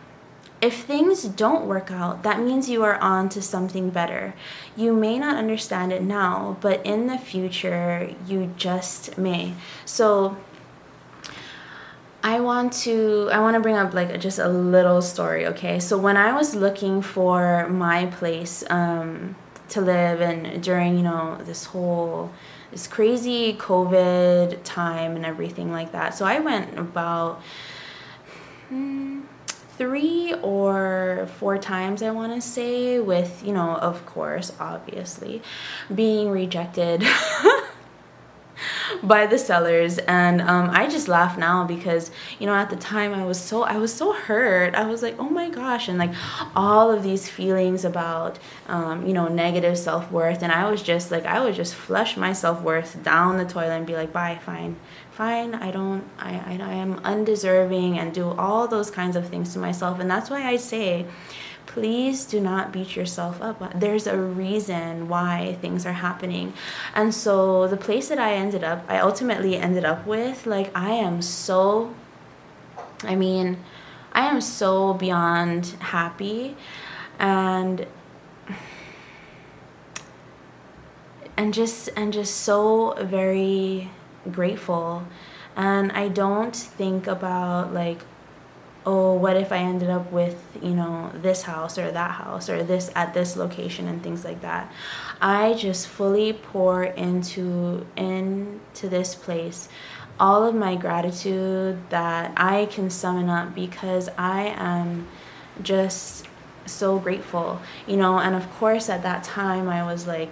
if 0.60 0.84
things 0.84 1.24
don't 1.24 1.66
work 1.66 1.90
out, 1.90 2.22
that 2.22 2.40
means 2.40 2.70
you 2.70 2.82
are 2.84 2.96
on 2.96 3.28
to 3.30 3.42
something 3.42 3.90
better. 3.90 4.34
You 4.76 4.94
may 4.94 5.18
not 5.18 5.36
understand 5.36 5.92
it 5.92 6.02
now, 6.02 6.56
but 6.60 6.84
in 6.86 7.06
the 7.06 7.18
future, 7.18 8.14
you 8.26 8.54
just 8.56 9.18
may. 9.18 9.54
So, 9.84 10.38
I 12.24 12.40
want 12.40 12.72
to 12.84 13.28
I 13.30 13.38
want 13.40 13.52
to 13.52 13.60
bring 13.60 13.76
up 13.76 13.92
like 13.92 14.18
just 14.18 14.38
a 14.38 14.48
little 14.48 15.02
story, 15.02 15.46
okay? 15.48 15.78
So 15.78 15.98
when 15.98 16.16
I 16.16 16.32
was 16.32 16.54
looking 16.54 17.02
for 17.02 17.68
my 17.68 18.06
place 18.06 18.64
um, 18.70 19.36
to 19.68 19.82
live 19.82 20.22
and 20.22 20.62
during, 20.62 20.96
you 20.96 21.02
know, 21.02 21.36
this 21.44 21.66
whole 21.66 22.32
this 22.74 22.88
crazy 22.88 23.54
COVID 23.54 24.58
time 24.64 25.14
and 25.14 25.24
everything 25.24 25.70
like 25.70 25.92
that. 25.92 26.12
So 26.12 26.24
I 26.24 26.40
went 26.40 26.76
about 26.76 27.40
hmm, 28.68 29.20
three 29.78 30.34
or 30.42 31.28
four 31.38 31.56
times 31.56 32.02
I 32.02 32.10
want 32.10 32.34
to 32.34 32.40
say 32.40 32.98
with, 32.98 33.44
you 33.46 33.52
know, 33.52 33.76
of 33.76 34.04
course, 34.06 34.52
obviously 34.58 35.40
being 35.94 36.30
rejected 36.30 37.04
by 39.02 39.26
the 39.26 39.38
sellers. 39.38 39.98
And 39.98 40.40
um, 40.40 40.70
i 40.70 40.86
just 40.86 41.08
laugh 41.08 41.36
now 41.38 41.64
because 41.64 42.10
you 42.38 42.46
know 42.46 42.54
at 42.54 42.70
the 42.70 42.76
time 42.76 43.12
i 43.14 43.24
was 43.24 43.40
so 43.40 43.62
i 43.62 43.76
was 43.76 43.92
so 43.92 44.12
hurt. 44.12 44.74
I 44.74 44.86
was 44.86 45.02
like 45.02 45.16
oh 45.18 45.30
my 45.30 45.50
gosh. 45.50 45.88
And 45.88 45.98
like 45.98 46.12
all 46.54 46.90
of 46.90 47.02
these 47.02 47.28
feelings 47.28 47.84
about 47.84 48.38
um, 48.68 49.06
you 49.06 49.12
know 49.12 49.28
negative 49.28 49.78
self-worth. 49.78 50.42
And 50.42 50.52
i 50.52 50.70
was 50.70 50.82
just 50.82 51.10
like 51.10 51.24
i 51.26 51.42
would 51.42 51.54
just 51.54 51.74
flush 51.74 52.16
my 52.16 52.32
self-worth 52.32 53.02
down 53.02 53.38
the 53.38 53.44
toilet 53.44 53.76
and 53.76 53.86
be 53.86 53.94
like 53.94 54.12
bye 54.12 54.38
fine. 54.44 54.76
Fine. 55.12 55.54
I 55.54 55.70
don't 55.70 56.04
I, 56.18 56.34
I, 56.34 56.58
I 56.60 56.72
am 56.74 56.98
undeserving 57.04 57.98
and 57.98 58.12
do 58.12 58.30
all 58.30 58.66
those 58.66 58.90
kinds 58.90 59.16
of 59.16 59.28
things 59.28 59.52
to 59.52 59.58
myself. 59.58 60.00
And 60.00 60.10
that's 60.10 60.30
why 60.30 60.42
i 60.46 60.56
say 60.56 61.06
please 61.66 62.24
do 62.24 62.40
not 62.40 62.72
beat 62.72 62.96
yourself 62.96 63.40
up. 63.40 63.78
There's 63.78 64.06
a 64.06 64.16
reason 64.16 65.08
why 65.08 65.56
things 65.60 65.84
are 65.86 65.92
happening. 65.92 66.52
And 66.94 67.14
so 67.14 67.66
the 67.66 67.76
place 67.76 68.08
that 68.08 68.18
I 68.18 68.34
ended 68.34 68.62
up, 68.62 68.84
I 68.88 68.98
ultimately 68.98 69.56
ended 69.56 69.84
up 69.84 70.06
with, 70.06 70.46
like, 70.46 70.70
I 70.76 70.90
am 70.90 71.22
so, 71.22 71.94
I 73.02 73.14
mean, 73.14 73.58
I 74.12 74.26
am 74.26 74.40
so 74.40 74.94
beyond 74.94 75.66
happy 75.80 76.56
and 77.18 77.86
and 81.36 81.52
just 81.52 81.88
and 81.96 82.12
just 82.12 82.36
so 82.36 82.94
very 83.00 83.90
grateful 84.30 85.04
and 85.56 85.92
i 85.92 86.08
don't 86.08 86.54
think 86.54 87.06
about 87.06 87.72
like 87.72 88.00
oh, 88.86 89.14
what 89.14 89.36
if 89.36 89.50
I 89.50 89.58
ended 89.58 89.88
up 89.88 90.12
with, 90.12 90.44
you 90.62 90.74
know, 90.74 91.10
this 91.14 91.42
house 91.42 91.78
or 91.78 91.90
that 91.90 92.10
house 92.12 92.50
or 92.50 92.62
this 92.62 92.90
at 92.94 93.14
this 93.14 93.36
location 93.36 93.88
and 93.88 94.02
things 94.02 94.24
like 94.24 94.42
that. 94.42 94.70
I 95.20 95.54
just 95.54 95.88
fully 95.88 96.32
pour 96.32 96.84
into 96.84 97.86
into 97.96 98.88
this 98.88 99.14
place 99.14 99.68
all 100.20 100.44
of 100.44 100.54
my 100.54 100.76
gratitude 100.76 101.78
that 101.90 102.32
I 102.36 102.66
can 102.66 102.88
summon 102.90 103.28
up 103.28 103.54
because 103.54 104.08
I 104.16 104.54
am 104.56 105.08
just 105.62 106.26
so 106.66 106.98
grateful, 106.98 107.60
you 107.86 107.96
know, 107.96 108.18
and 108.18 108.34
of 108.34 108.48
course 108.54 108.88
at 108.88 109.02
that 109.02 109.24
time 109.24 109.68
I 109.68 109.84
was 109.84 110.06
like 110.06 110.30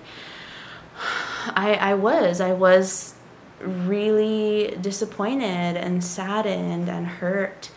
I 1.49 1.75
I 1.81 1.95
was 1.95 2.41
I 2.41 2.53
was 2.53 3.15
really 3.61 4.77
disappointed 4.81 5.77
and 5.77 6.03
saddened 6.03 6.89
and 6.89 7.07
hurt 7.07 7.71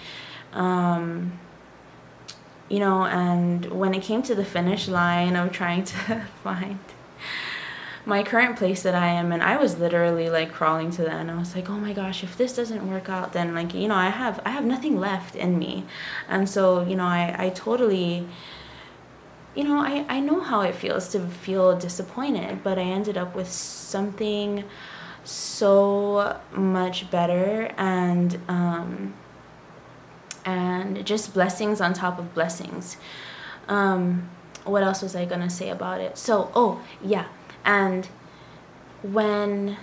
um, 0.56 1.40
you 2.70 2.80
know, 2.80 3.06
and 3.06 3.66
when 3.66 3.94
it 3.94 4.02
came 4.02 4.24
to 4.24 4.34
the 4.34 4.46
finish 4.46 4.88
line 4.88 5.36
of 5.36 5.52
trying 5.52 5.84
to 5.84 6.26
find 6.44 6.80
my 8.06 8.24
current 8.24 8.56
place 8.56 8.84
that 8.84 8.94
I 8.94 9.08
am 9.08 9.32
and 9.32 9.42
I 9.42 9.58
was 9.58 9.80
literally 9.80 10.30
like 10.30 10.52
crawling 10.52 10.92
to 10.92 11.02
the 11.02 11.12
end. 11.12 11.32
I 11.32 11.38
was 11.38 11.56
like, 11.56 11.70
oh 11.70 11.78
my 11.78 11.94
gosh, 11.94 12.24
if 12.24 12.38
this 12.38 12.56
doesn't 12.56 12.90
work 12.90 13.10
out, 13.10 13.34
then 13.34 13.54
like, 13.56 13.74
you 13.74 13.88
know, 13.88 13.96
I 13.96 14.10
have 14.10 14.40
I 14.46 14.50
have 14.50 14.66
nothing 14.66 15.00
left 15.00 15.36
in 15.36 15.58
me. 15.58 15.86
And 16.28 16.48
so, 16.48 16.84
you 16.84 16.96
know, 16.96 17.06
I, 17.06 17.36
I 17.38 17.50
totally 17.50 18.28
you 19.56 19.64
know, 19.64 19.80
I, 19.80 20.06
I 20.10 20.20
know 20.20 20.42
how 20.42 20.62
it 20.62 20.76
feels 20.76 21.08
to 21.10 21.22
feel 21.28 21.78
disappointed, 21.78 22.62
but 22.62 22.78
I 22.78 22.82
ended 22.82 23.18
up 23.18 23.36
with 23.36 23.50
something 23.50 24.66
so 25.24 26.40
much 26.54 27.10
better 27.10 27.74
and 27.78 28.40
um 28.48 29.14
and 30.46 31.06
just 31.06 31.34
blessings 31.34 31.82
on 31.82 31.94
top 31.94 32.20
of 32.20 32.34
blessings. 32.34 32.98
Um, 33.68 34.30
what 34.64 34.84
else 34.84 35.02
was 35.02 35.16
I 35.16 35.26
gonna 35.26 35.50
say 35.50 35.70
about 35.70 36.00
it? 36.00 36.18
So, 36.18 36.52
oh, 36.56 36.82
yeah, 37.04 37.26
and 37.66 38.08
when 39.04 39.78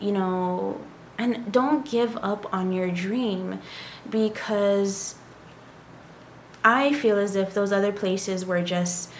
you 0.00 0.12
know, 0.12 0.80
and 1.16 1.50
don't 1.50 1.88
give 1.88 2.16
up 2.18 2.52
on 2.52 2.72
your 2.72 2.90
dream 2.90 3.60
because 4.10 5.14
I 6.64 6.92
feel 6.92 7.18
as 7.18 7.36
if 7.36 7.54
those 7.54 7.72
other 7.72 7.92
places 7.92 8.44
were 8.44 8.62
just 8.62 9.10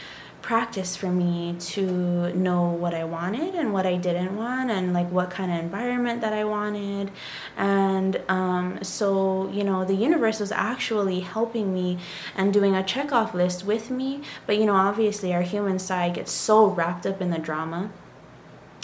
practice 0.45 0.95
for 0.95 1.11
me 1.11 1.57
to 1.59 2.31
know 2.35 2.69
what 2.69 2.93
I 2.93 3.05
wanted 3.05 3.55
and 3.55 3.73
what 3.73 3.87
I 3.87 3.97
didn't 3.97 4.37
want, 4.37 4.71
and 4.71 4.93
like 4.93 5.11
what 5.11 5.31
kind 5.31 5.51
of 5.51 5.59
environment 5.59 6.21
that 6.21 6.35
I 6.35 6.45
wanted. 6.45 7.11
And 7.57 8.21
um, 8.29 8.79
so, 8.83 9.49
you 9.49 9.65
know, 9.65 9.87
the 9.87 9.95
universe 9.95 10.41
was 10.41 10.53
actually 10.53 11.21
helping 11.21 11.73
me 11.73 11.99
and 12.37 12.53
doing 12.53 12.77
a 12.77 12.83
checkoff 12.83 13.33
list 13.33 13.65
with 13.65 13.91
me. 13.91 14.21
But, 14.47 14.59
you 14.59 14.67
know, 14.67 14.75
obviously, 14.75 15.33
our 15.33 15.41
human 15.41 15.79
side 15.79 16.13
gets 16.13 16.31
so 16.31 16.67
wrapped 16.67 17.07
up 17.07 17.23
in 17.23 17.31
the 17.31 17.39
drama 17.39 17.91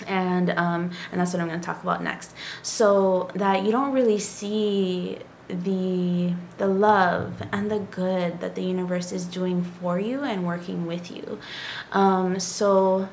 and 0.07 0.49
um, 0.53 0.93
and 1.13 1.21
that's 1.21 1.35
what 1.35 1.43
I'm 1.43 1.49
going 1.49 1.61
to 1.61 1.67
talk 1.67 1.83
about 1.83 2.03
next. 2.03 2.35
So 2.63 3.31
that 3.35 3.65
you 3.67 3.71
don't 3.71 3.93
really 3.93 4.19
see 4.19 5.19
the 5.65 6.33
the 6.59 6.67
love 6.67 7.43
and 7.53 7.71
the 7.71 7.79
good 7.79 8.41
that 8.41 8.55
the 8.55 8.63
universe 8.63 9.13
is 9.13 9.25
doing 9.27 9.63
for 9.63 9.99
you 9.99 10.23
and 10.23 10.47
working 10.47 10.87
with 10.87 11.11
you 11.11 11.39
um, 11.93 12.39
so 12.39 13.09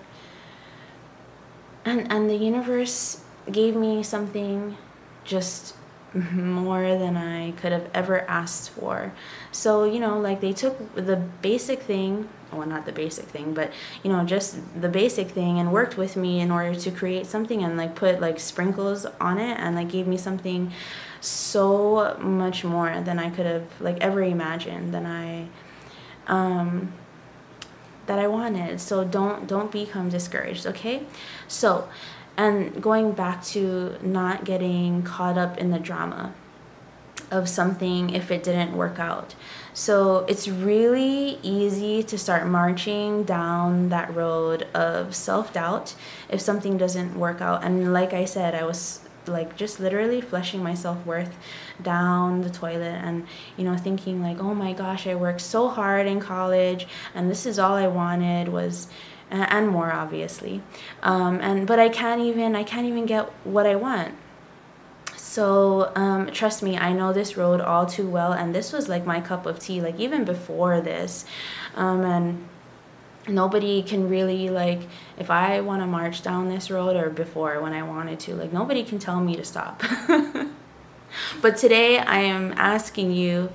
and 1.86 2.12
and 2.12 2.30
the 2.30 2.36
universe 2.36 3.22
gave 3.52 3.76
me 3.76 4.04
something 4.04 4.78
just 5.24 5.76
more 6.14 6.98
than 6.98 7.18
I 7.18 7.52
could 7.52 7.72
have 7.72 7.90
ever 7.94 8.22
asked 8.30 8.70
for. 8.72 9.14
So, 9.52 9.84
you 9.84 10.00
know, 10.00 10.20
like 10.20 10.42
they 10.42 10.54
took 10.54 10.96
the 10.96 11.18
basic 11.42 11.82
thing, 11.82 12.30
well, 12.52 12.68
not 12.68 12.86
the 12.86 12.92
basic 12.92 13.26
thing, 13.26 13.54
but, 13.54 13.72
you 14.04 14.12
know, 14.12 14.24
just 14.24 14.58
the 14.80 14.90
basic 14.90 15.30
thing 15.30 15.60
and 15.60 15.72
worked 15.72 15.98
with 15.98 16.16
me 16.16 16.40
in 16.40 16.50
order 16.50 16.76
to 16.76 16.92
create 16.92 17.26
something 17.26 17.64
and 17.64 17.78
like 17.78 17.96
put 17.96 18.22
like 18.22 18.40
sprinkles 18.40 19.06
on 19.20 19.38
it 19.38 19.58
and 19.60 19.76
like 19.76 19.90
gave 19.90 20.08
me 20.08 20.18
something 20.18 20.72
so 21.22 22.18
much 22.20 22.64
more 22.64 23.02
than 23.02 23.20
I 23.20 23.30
could 23.30 23.46
have 23.46 23.82
like 23.82 23.98
ever 24.02 24.22
imagined 24.22 24.94
than 24.94 25.06
I 25.06 25.48
um 26.28 26.94
that 28.08 28.20
I 28.20 28.28
wanted. 28.28 28.82
So 28.82 29.04
don't 29.04 29.48
don't 29.48 29.72
become 29.72 30.10
discouraged, 30.10 30.66
okay? 30.66 31.04
So, 31.48 31.88
and 32.36 32.82
going 32.82 33.12
back 33.12 33.44
to 33.46 33.98
not 34.02 34.46
getting 34.46 35.04
caught 35.04 35.38
up 35.38 35.58
in 35.58 35.72
the 35.72 35.80
drama 35.80 36.34
of 37.30 37.50
something 37.50 38.10
if 38.10 38.32
it 38.32 38.44
didn't 38.44 38.76
work 38.76 39.00
out. 39.00 39.36
So 39.74 40.26
it's 40.30 40.48
really 40.48 41.40
easy 41.44 42.02
to 42.04 42.18
start 42.18 42.48
marching 42.48 43.24
down 43.24 43.90
that 43.90 44.14
road 44.16 44.64
of 44.74 45.14
self 45.14 45.54
doubt 45.54 45.94
if 46.30 46.42
something 46.42 46.78
doesn't 46.78 47.20
work 47.20 47.42
out. 47.42 47.64
And 47.64 47.94
like 47.94 48.14
I 48.14 48.26
said, 48.26 48.56
I 48.56 48.64
was 48.64 49.02
like 49.28 49.56
just 49.56 49.80
literally 49.80 50.22
flushing 50.22 50.64
my 50.64 50.74
self-worth 50.74 51.36
down 51.82 52.42
the 52.42 52.50
toilet 52.50 53.00
and 53.04 53.26
you 53.58 53.64
know 53.64 53.76
thinking 53.76 54.22
like 54.22 54.40
oh 54.40 54.54
my 54.54 54.74
gosh 54.74 55.08
i 55.08 55.16
worked 55.16 55.42
so 55.42 55.68
hard 55.68 56.08
in 56.08 56.20
college 56.20 56.88
and 57.14 57.30
this 57.30 57.46
is 57.46 57.60
all 57.60 57.76
i 57.76 57.88
wanted 57.88 58.48
was 58.48 58.88
and 59.30 59.70
more 59.70 59.92
obviously. 59.92 60.62
Um, 61.04 61.40
and 61.42 61.68
but 61.68 61.80
i 61.80 61.90
can't 61.90 62.22
even 62.22 62.56
i 62.56 62.64
can't 62.64 62.88
even 62.88 63.06
get 63.06 63.26
what 63.44 63.66
i 63.66 63.76
want. 63.76 64.16
So 65.16 65.92
um, 65.96 66.32
trust 66.32 66.64
me 66.64 66.78
i 66.78 66.94
know 66.94 67.14
this 67.14 67.38
road 67.38 67.62
all 67.62 67.86
too 67.86 68.08
well 68.08 68.34
and 68.34 68.56
this 68.56 68.72
was 68.72 68.88
like 68.88 69.06
my 69.06 69.22
cup 69.22 69.46
of 69.46 69.60
tea 69.60 69.82
like 69.82 70.00
even 70.00 70.24
before 70.24 70.82
this. 70.82 71.26
Um, 71.76 72.04
and 72.04 72.48
nobody 73.28 73.82
can 73.84 74.10
really 74.10 74.50
like 74.50 74.82
if 75.18 75.30
i 75.30 75.60
want 75.62 75.82
to 75.82 75.88
march 75.88 76.22
down 76.22 76.50
this 76.50 76.70
road 76.72 76.96
or 76.96 77.10
before 77.10 77.62
when 77.62 77.74
i 77.74 77.84
wanted 77.84 78.20
to 78.20 78.34
like 78.36 78.54
nobody 78.54 78.84
can 78.84 79.00
tell 79.00 79.20
me 79.20 79.36
to 79.36 79.44
stop 79.44 79.84
but 81.42 81.58
today 81.58 82.00
I 82.00 82.20
am 82.20 82.54
asking 82.58 83.12
you 83.12 83.50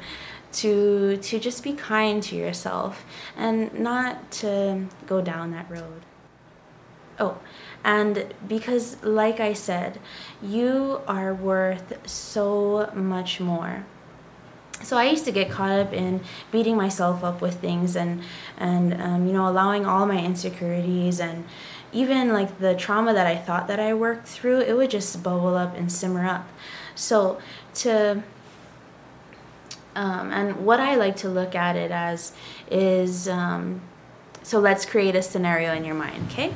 to 0.52 1.16
to 1.16 1.38
just 1.38 1.62
be 1.62 1.72
kind 1.72 2.22
to 2.24 2.36
yourself 2.36 3.04
and 3.36 3.72
not 3.74 4.30
to 4.32 4.86
go 5.06 5.20
down 5.20 5.50
that 5.52 5.70
road. 5.70 6.02
Oh, 7.18 7.38
and 7.84 8.34
because 8.46 9.02
like 9.02 9.40
I 9.40 9.52
said, 9.52 9.98
you 10.42 11.00
are 11.06 11.34
worth 11.34 12.08
so 12.08 12.90
much 12.94 13.40
more. 13.40 13.86
So 14.82 14.96
I 14.96 15.04
used 15.04 15.24
to 15.24 15.32
get 15.32 15.50
caught 15.50 15.70
up 15.70 15.92
in 15.92 16.20
beating 16.50 16.76
myself 16.76 17.24
up 17.24 17.40
with 17.40 17.60
things 17.60 17.96
and 17.96 18.22
and 18.58 19.00
um, 19.00 19.26
you 19.26 19.32
know 19.32 19.48
allowing 19.48 19.86
all 19.86 20.06
my 20.06 20.22
insecurities 20.22 21.20
and 21.20 21.44
even 21.92 22.32
like 22.32 22.58
the 22.58 22.74
trauma 22.74 23.12
that 23.12 23.26
I 23.26 23.36
thought 23.36 23.68
that 23.68 23.78
I 23.78 23.92
worked 23.92 24.26
through, 24.26 24.60
it 24.60 24.74
would 24.76 24.90
just 24.90 25.22
bubble 25.22 25.54
up 25.54 25.76
and 25.76 25.92
simmer 25.92 26.26
up. 26.26 26.48
So 26.94 27.40
to 27.74 28.22
um, 29.94 30.30
and 30.32 30.64
what 30.64 30.80
I 30.80 30.94
like 30.94 31.16
to 31.16 31.28
look 31.28 31.54
at 31.54 31.76
it 31.76 31.90
as 31.90 32.32
is 32.70 33.28
um, 33.28 33.82
so 34.42 34.58
let's 34.58 34.84
create 34.84 35.14
a 35.14 35.22
scenario 35.22 35.72
in 35.74 35.84
your 35.84 35.94
mind, 35.94 36.28
okay? 36.30 36.52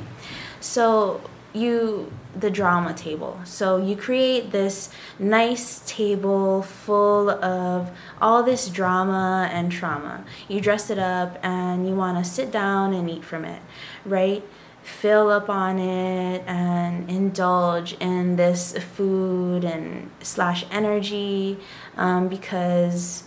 So 0.59 1.21
you 1.57 2.11
the 2.39 2.51
drama 2.51 2.93
table. 2.93 3.39
So 3.43 3.77
you 3.77 3.95
create 3.95 4.51
this 4.51 4.89
nice 5.17 5.81
table 5.85 6.61
full 6.61 7.29
of 7.29 7.89
all 8.21 8.43
this 8.43 8.69
drama 8.69 9.49
and 9.51 9.71
trauma. 9.71 10.23
You 10.47 10.61
dress 10.61 10.89
it 10.89 10.99
up 10.99 11.37
and 11.43 11.87
you 11.87 11.95
want 11.95 12.23
to 12.23 12.29
sit 12.29 12.51
down 12.51 12.93
and 12.93 13.09
eat 13.09 13.23
from 13.23 13.45
it, 13.45 13.61
right? 14.05 14.43
Fill 14.83 15.29
up 15.29 15.49
on 15.49 15.79
it 15.79 16.43
and 16.47 17.09
indulge 17.09 17.93
in 17.99 18.35
this 18.37 18.77
food 18.95 19.63
and 19.63 20.09
slash 20.21 20.65
energy 20.71 21.57
um, 21.97 22.29
because 22.29 23.23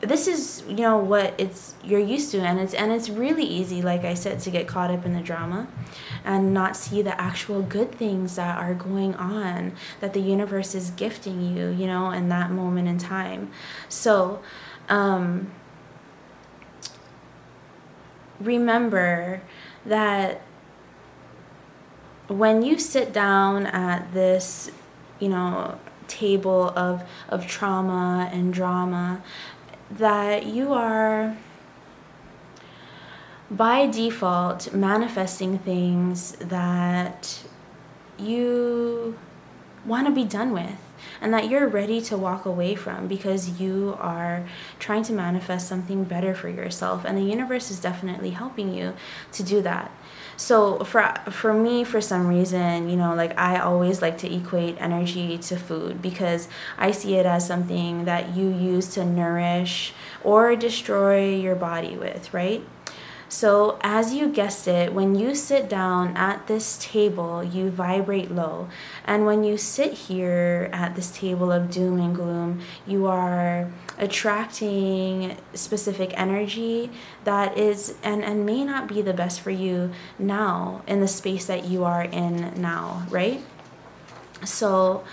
this 0.00 0.26
is 0.26 0.64
you 0.66 0.76
know 0.76 0.96
what 0.96 1.34
it's 1.36 1.74
you're 1.84 2.00
used 2.00 2.30
to 2.30 2.40
and 2.40 2.58
it's 2.58 2.72
and 2.72 2.90
it's 2.90 3.10
really 3.10 3.44
easy 3.44 3.82
like 3.82 4.02
i 4.02 4.14
said 4.14 4.40
to 4.40 4.50
get 4.50 4.66
caught 4.66 4.90
up 4.90 5.04
in 5.04 5.12
the 5.12 5.20
drama 5.20 5.68
and 6.24 6.52
not 6.52 6.76
see 6.76 7.02
the 7.02 7.20
actual 7.20 7.62
good 7.62 7.92
things 7.92 8.36
that 8.36 8.58
are 8.58 8.74
going 8.74 9.14
on 9.16 9.72
that 10.00 10.12
the 10.12 10.20
universe 10.20 10.74
is 10.74 10.90
gifting 10.90 11.56
you 11.56 11.68
you 11.68 11.86
know 11.86 12.10
in 12.10 12.28
that 12.28 12.50
moment 12.50 12.88
in 12.88 12.98
time. 12.98 13.50
So 13.88 14.42
um 14.88 15.50
remember 18.40 19.42
that 19.84 20.42
when 22.28 22.62
you 22.62 22.78
sit 22.78 23.12
down 23.12 23.66
at 23.66 24.12
this 24.12 24.70
you 25.18 25.28
know 25.28 25.78
table 26.06 26.72
of 26.76 27.02
of 27.28 27.46
trauma 27.46 28.28
and 28.32 28.52
drama 28.52 29.22
that 29.90 30.46
you 30.46 30.72
are 30.72 31.36
by 33.50 33.86
default 33.86 34.72
manifesting 34.72 35.58
things 35.58 36.32
that 36.36 37.42
you 38.18 39.18
want 39.84 40.06
to 40.06 40.12
be 40.12 40.24
done 40.24 40.52
with 40.52 40.89
and 41.20 41.32
that 41.34 41.48
you're 41.48 41.68
ready 41.68 42.00
to 42.02 42.16
walk 42.16 42.44
away 42.44 42.74
from 42.74 43.06
because 43.06 43.60
you 43.60 43.96
are 43.98 44.46
trying 44.78 45.02
to 45.04 45.12
manifest 45.12 45.68
something 45.68 46.04
better 46.04 46.34
for 46.34 46.48
yourself. 46.48 47.04
And 47.04 47.16
the 47.16 47.22
universe 47.22 47.70
is 47.70 47.80
definitely 47.80 48.30
helping 48.30 48.74
you 48.74 48.94
to 49.32 49.42
do 49.42 49.62
that. 49.62 49.90
So 50.36 50.84
for 50.84 51.14
for 51.30 51.52
me 51.52 51.84
for 51.84 52.00
some 52.00 52.26
reason 52.26 52.88
you 52.88 52.96
know 52.96 53.14
like 53.14 53.38
i 53.38 53.58
always 53.58 54.00
like 54.00 54.16
to 54.18 54.34
equate 54.34 54.76
energy 54.80 55.36
to 55.36 55.56
food 55.56 56.00
because 56.00 56.48
i 56.78 56.90
see 56.90 57.16
it 57.16 57.26
as 57.26 57.46
something 57.46 58.06
that 58.06 58.34
you 58.34 58.48
use 58.48 58.88
to 58.94 59.04
nourish 59.04 59.92
or 60.24 60.56
destroy 60.56 61.34
your 61.34 61.54
body 61.54 61.96
with 61.96 62.32
right 62.32 62.64
so, 63.30 63.78
as 63.80 64.12
you 64.12 64.28
guessed 64.28 64.66
it, 64.66 64.92
when 64.92 65.14
you 65.14 65.36
sit 65.36 65.68
down 65.68 66.16
at 66.16 66.48
this 66.48 66.76
table, 66.80 67.44
you 67.44 67.70
vibrate 67.70 68.32
low. 68.32 68.68
And 69.04 69.24
when 69.24 69.44
you 69.44 69.56
sit 69.56 69.92
here 69.92 70.68
at 70.72 70.96
this 70.96 71.12
table 71.12 71.52
of 71.52 71.70
doom 71.70 72.00
and 72.00 72.12
gloom, 72.12 72.60
you 72.88 73.06
are 73.06 73.70
attracting 73.98 75.36
specific 75.54 76.12
energy 76.18 76.90
that 77.22 77.56
is 77.56 77.94
and, 78.02 78.24
and 78.24 78.44
may 78.44 78.64
not 78.64 78.88
be 78.88 79.00
the 79.00 79.14
best 79.14 79.42
for 79.42 79.52
you 79.52 79.92
now 80.18 80.82
in 80.88 80.98
the 80.98 81.08
space 81.08 81.46
that 81.46 81.66
you 81.66 81.84
are 81.84 82.02
in 82.02 82.60
now, 82.60 83.06
right? 83.10 83.40
So, 84.44 85.04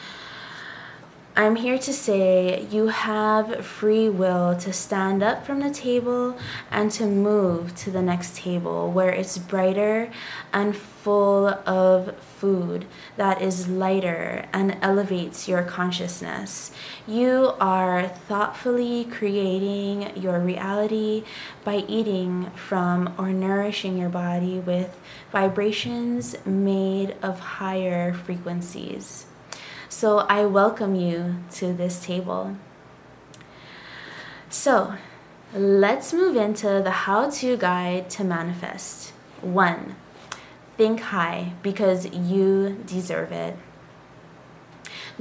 I'm 1.39 1.55
here 1.55 1.77
to 1.77 1.93
say 1.93 2.65
you 2.71 2.87
have 2.87 3.63
free 3.63 4.09
will 4.09 4.57
to 4.57 4.73
stand 4.73 5.21
up 5.21 5.45
from 5.45 5.59
the 5.59 5.69
table 5.69 6.35
and 6.71 6.89
to 6.93 7.05
move 7.05 7.75
to 7.75 7.91
the 7.91 8.01
next 8.01 8.37
table 8.37 8.91
where 8.91 9.11
it's 9.11 9.37
brighter 9.37 10.09
and 10.51 10.75
full 10.75 11.47
of 11.47 12.17
food 12.17 12.85
that 13.17 13.39
is 13.39 13.67
lighter 13.67 14.47
and 14.51 14.79
elevates 14.81 15.47
your 15.47 15.61
consciousness. 15.61 16.71
You 17.05 17.53
are 17.59 18.07
thoughtfully 18.07 19.05
creating 19.05 20.17
your 20.17 20.39
reality 20.39 21.23
by 21.63 21.85
eating 21.87 22.49
from 22.55 23.13
or 23.15 23.31
nourishing 23.31 23.95
your 23.95 24.09
body 24.09 24.57
with 24.57 24.99
vibrations 25.31 26.35
made 26.47 27.15
of 27.21 27.39
higher 27.39 28.11
frequencies. 28.11 29.26
So 29.89 30.19
I 30.19 30.45
welcome 30.45 30.95
you 30.95 31.37
to 31.53 31.71
this 31.71 32.03
table. 32.03 32.57
So 34.49 34.95
let's 35.53 36.11
move 36.11 36.35
into 36.35 36.81
the 36.83 36.91
how 36.91 37.29
to 37.29 37.55
guide 37.55 38.09
to 38.11 38.25
manifest. 38.25 39.13
One, 39.41 39.95
think 40.75 40.99
high 40.99 41.53
because 41.63 42.05
you 42.13 42.83
deserve 42.85 43.31
it. 43.31 43.57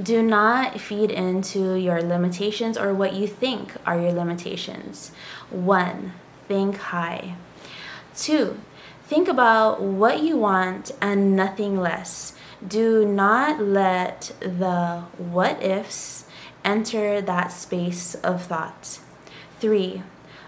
Do 0.01 0.21
not 0.21 0.81
feed 0.81 1.11
into 1.11 1.75
your 1.75 2.01
limitations 2.03 2.77
or 2.77 2.93
what 2.93 3.13
you 3.13 3.25
think 3.25 3.73
are 3.85 3.99
your 3.99 4.11
limitations. 4.11 5.11
One, 5.49 6.11
think 6.47 6.77
high. 6.77 7.35
Two, 8.15 8.59
think 9.05 9.29
about 9.29 9.81
what 9.81 10.21
you 10.21 10.37
want 10.37 10.91
and 11.01 11.35
nothing 11.35 11.79
less. 11.79 12.33
Do 12.65 13.05
not 13.05 13.61
let 13.61 14.31
the 14.39 15.03
what 15.17 15.61
ifs 15.61 16.25
enter 16.65 17.21
that 17.21 17.51
space 17.51 18.15
of 18.15 18.43
thought. 18.45 18.99
Three, 19.59 20.01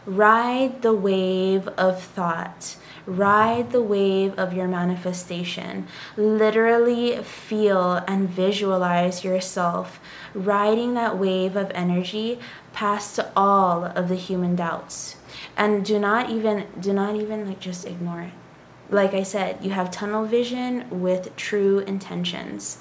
ride 0.08 0.82
the 0.82 0.94
wave 0.94 1.68
of 1.70 2.02
thought. 2.02 2.78
Ride 3.06 3.72
the 3.72 3.82
wave 3.82 4.38
of 4.40 4.54
your 4.54 4.68
manifestation. 4.68 5.88
Literally 6.18 7.22
feel 7.24 8.04
and 8.08 8.28
visualize 8.28 9.24
yourself 9.24 10.00
riding 10.34 10.96
that 10.96 11.18
wave 11.18 11.56
of 11.56 11.72
energy 11.76 12.40
past 12.74 13.20
all 13.36 13.86
of 13.86 14.10
the 14.10 14.16
human 14.16 14.56
doubts. 14.56 15.16
And 15.56 15.86
do 15.86 16.00
not 16.00 16.32
even 16.32 16.66
do 16.80 16.92
not 16.92 17.16
even 17.16 17.48
like 17.48 17.60
just 17.60 17.86
ignore 17.86 18.22
it 18.22 18.39
like 18.90 19.14
I 19.14 19.24
said, 19.24 19.64
you 19.64 19.72
have 19.72 19.92
tunnel 19.92 20.26
vision 20.26 20.86
with 20.90 21.36
true 21.36 21.80
intentions. 21.80 22.80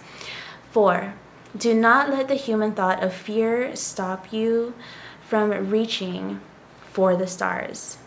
Four, 0.71 1.14
do 1.57 1.75
not 1.75 2.11
let 2.11 2.29
the 2.29 2.35
human 2.35 2.73
thought 2.73 3.03
of 3.03 3.12
fear 3.12 3.75
stop 3.77 4.33
you 4.33 4.75
from 5.27 5.71
reaching 5.71 6.40
for 6.90 7.16
the 7.16 7.27
stars. 7.27 7.99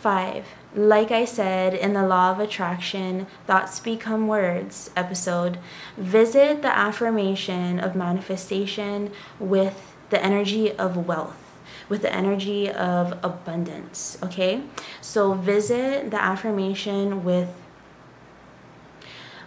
Five, 0.00 0.46
like 0.74 1.10
I 1.10 1.24
said 1.24 1.74
in 1.74 1.92
the 1.92 2.06
Law 2.06 2.30
of 2.32 2.40
Attraction, 2.40 3.26
Thoughts 3.46 3.80
Become 3.80 4.28
Words 4.28 4.90
episode, 4.96 5.58
visit 5.96 6.62
the 6.62 6.76
affirmation 6.76 7.78
of 7.78 7.94
manifestation 7.94 9.12
with 9.38 9.94
the 10.10 10.22
energy 10.24 10.72
of 10.72 11.06
wealth 11.06 11.49
with 11.90 12.00
the 12.00 12.14
energy 12.14 12.70
of 12.70 13.18
abundance. 13.22 14.16
Okay? 14.22 14.62
So 15.02 15.34
visit 15.34 16.10
the 16.10 16.22
affirmation 16.22 17.22
with 17.24 17.50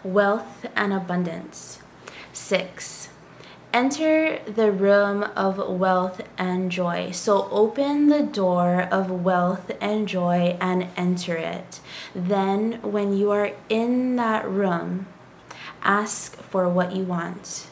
wealth 0.03 0.67
and 0.75 0.93
abundance. 0.93 1.79
Six, 2.33 3.09
enter 3.73 4.39
the 4.45 4.71
room 4.71 5.23
of 5.35 5.57
wealth 5.57 6.21
and 6.37 6.69
joy. 6.69 7.11
So 7.11 7.47
open 7.49 8.09
the 8.09 8.23
door 8.23 8.87
of 8.91 9.09
wealth 9.09 9.71
and 9.79 10.07
joy 10.07 10.57
and 10.59 10.89
enter 10.97 11.37
it. 11.37 11.79
Then, 12.13 12.81
when 12.81 13.17
you 13.17 13.31
are 13.31 13.51
in 13.69 14.17
that 14.17 14.47
room, 14.47 15.07
ask 15.81 16.35
for 16.35 16.67
what 16.67 16.93
you 16.95 17.03
want. 17.03 17.67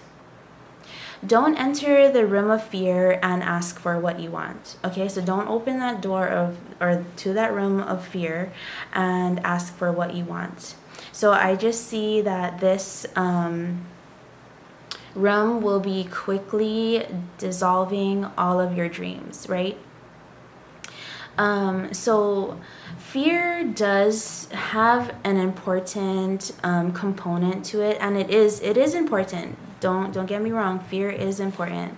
Don't 1.25 1.55
enter 1.55 2.11
the 2.11 2.25
room 2.25 2.49
of 2.49 2.63
fear 2.63 3.19
and 3.21 3.43
ask 3.43 3.79
for 3.79 3.99
what 3.99 4.19
you 4.19 4.31
want. 4.31 4.77
Okay, 4.83 5.07
so 5.07 5.21
don't 5.21 5.47
open 5.47 5.77
that 5.79 6.01
door 6.01 6.27
of 6.27 6.57
or 6.79 7.05
to 7.17 7.33
that 7.33 7.53
room 7.53 7.79
of 7.79 8.05
fear 8.05 8.51
and 8.93 9.39
ask 9.41 9.75
for 9.75 9.91
what 9.91 10.15
you 10.15 10.25
want. 10.25 10.75
So 11.11 11.31
I 11.31 11.55
just 11.55 11.87
see 11.87 12.21
that 12.21 12.59
this 12.59 13.05
um, 13.15 13.85
rum 15.15 15.61
will 15.61 15.79
be 15.79 16.05
quickly 16.05 17.05
dissolving 17.37 18.25
all 18.37 18.59
of 18.59 18.75
your 18.77 18.87
dreams 18.87 19.47
right 19.49 19.77
um, 21.37 21.93
so 21.93 22.59
fear 22.97 23.63
does 23.63 24.47
have 24.51 25.15
an 25.23 25.37
important 25.37 26.53
um, 26.63 26.93
component 26.93 27.65
to 27.65 27.81
it 27.81 27.97
and 27.99 28.17
it 28.17 28.29
is 28.29 28.61
it 28.61 28.77
is 28.77 28.93
important 28.93 29.57
don't 29.81 30.13
don't 30.13 30.27
get 30.27 30.41
me 30.41 30.51
wrong 30.51 30.79
fear 30.79 31.09
is 31.09 31.39
important. 31.41 31.97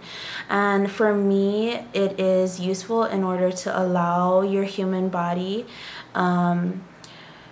And 0.50 0.90
for 0.90 1.14
me 1.14 1.86
it 1.94 2.20
is 2.20 2.60
useful 2.60 3.04
in 3.04 3.24
order 3.24 3.52
to 3.52 3.80
allow 3.80 4.42
your 4.42 4.64
human 4.64 5.10
body 5.10 5.68
um, 6.16 6.84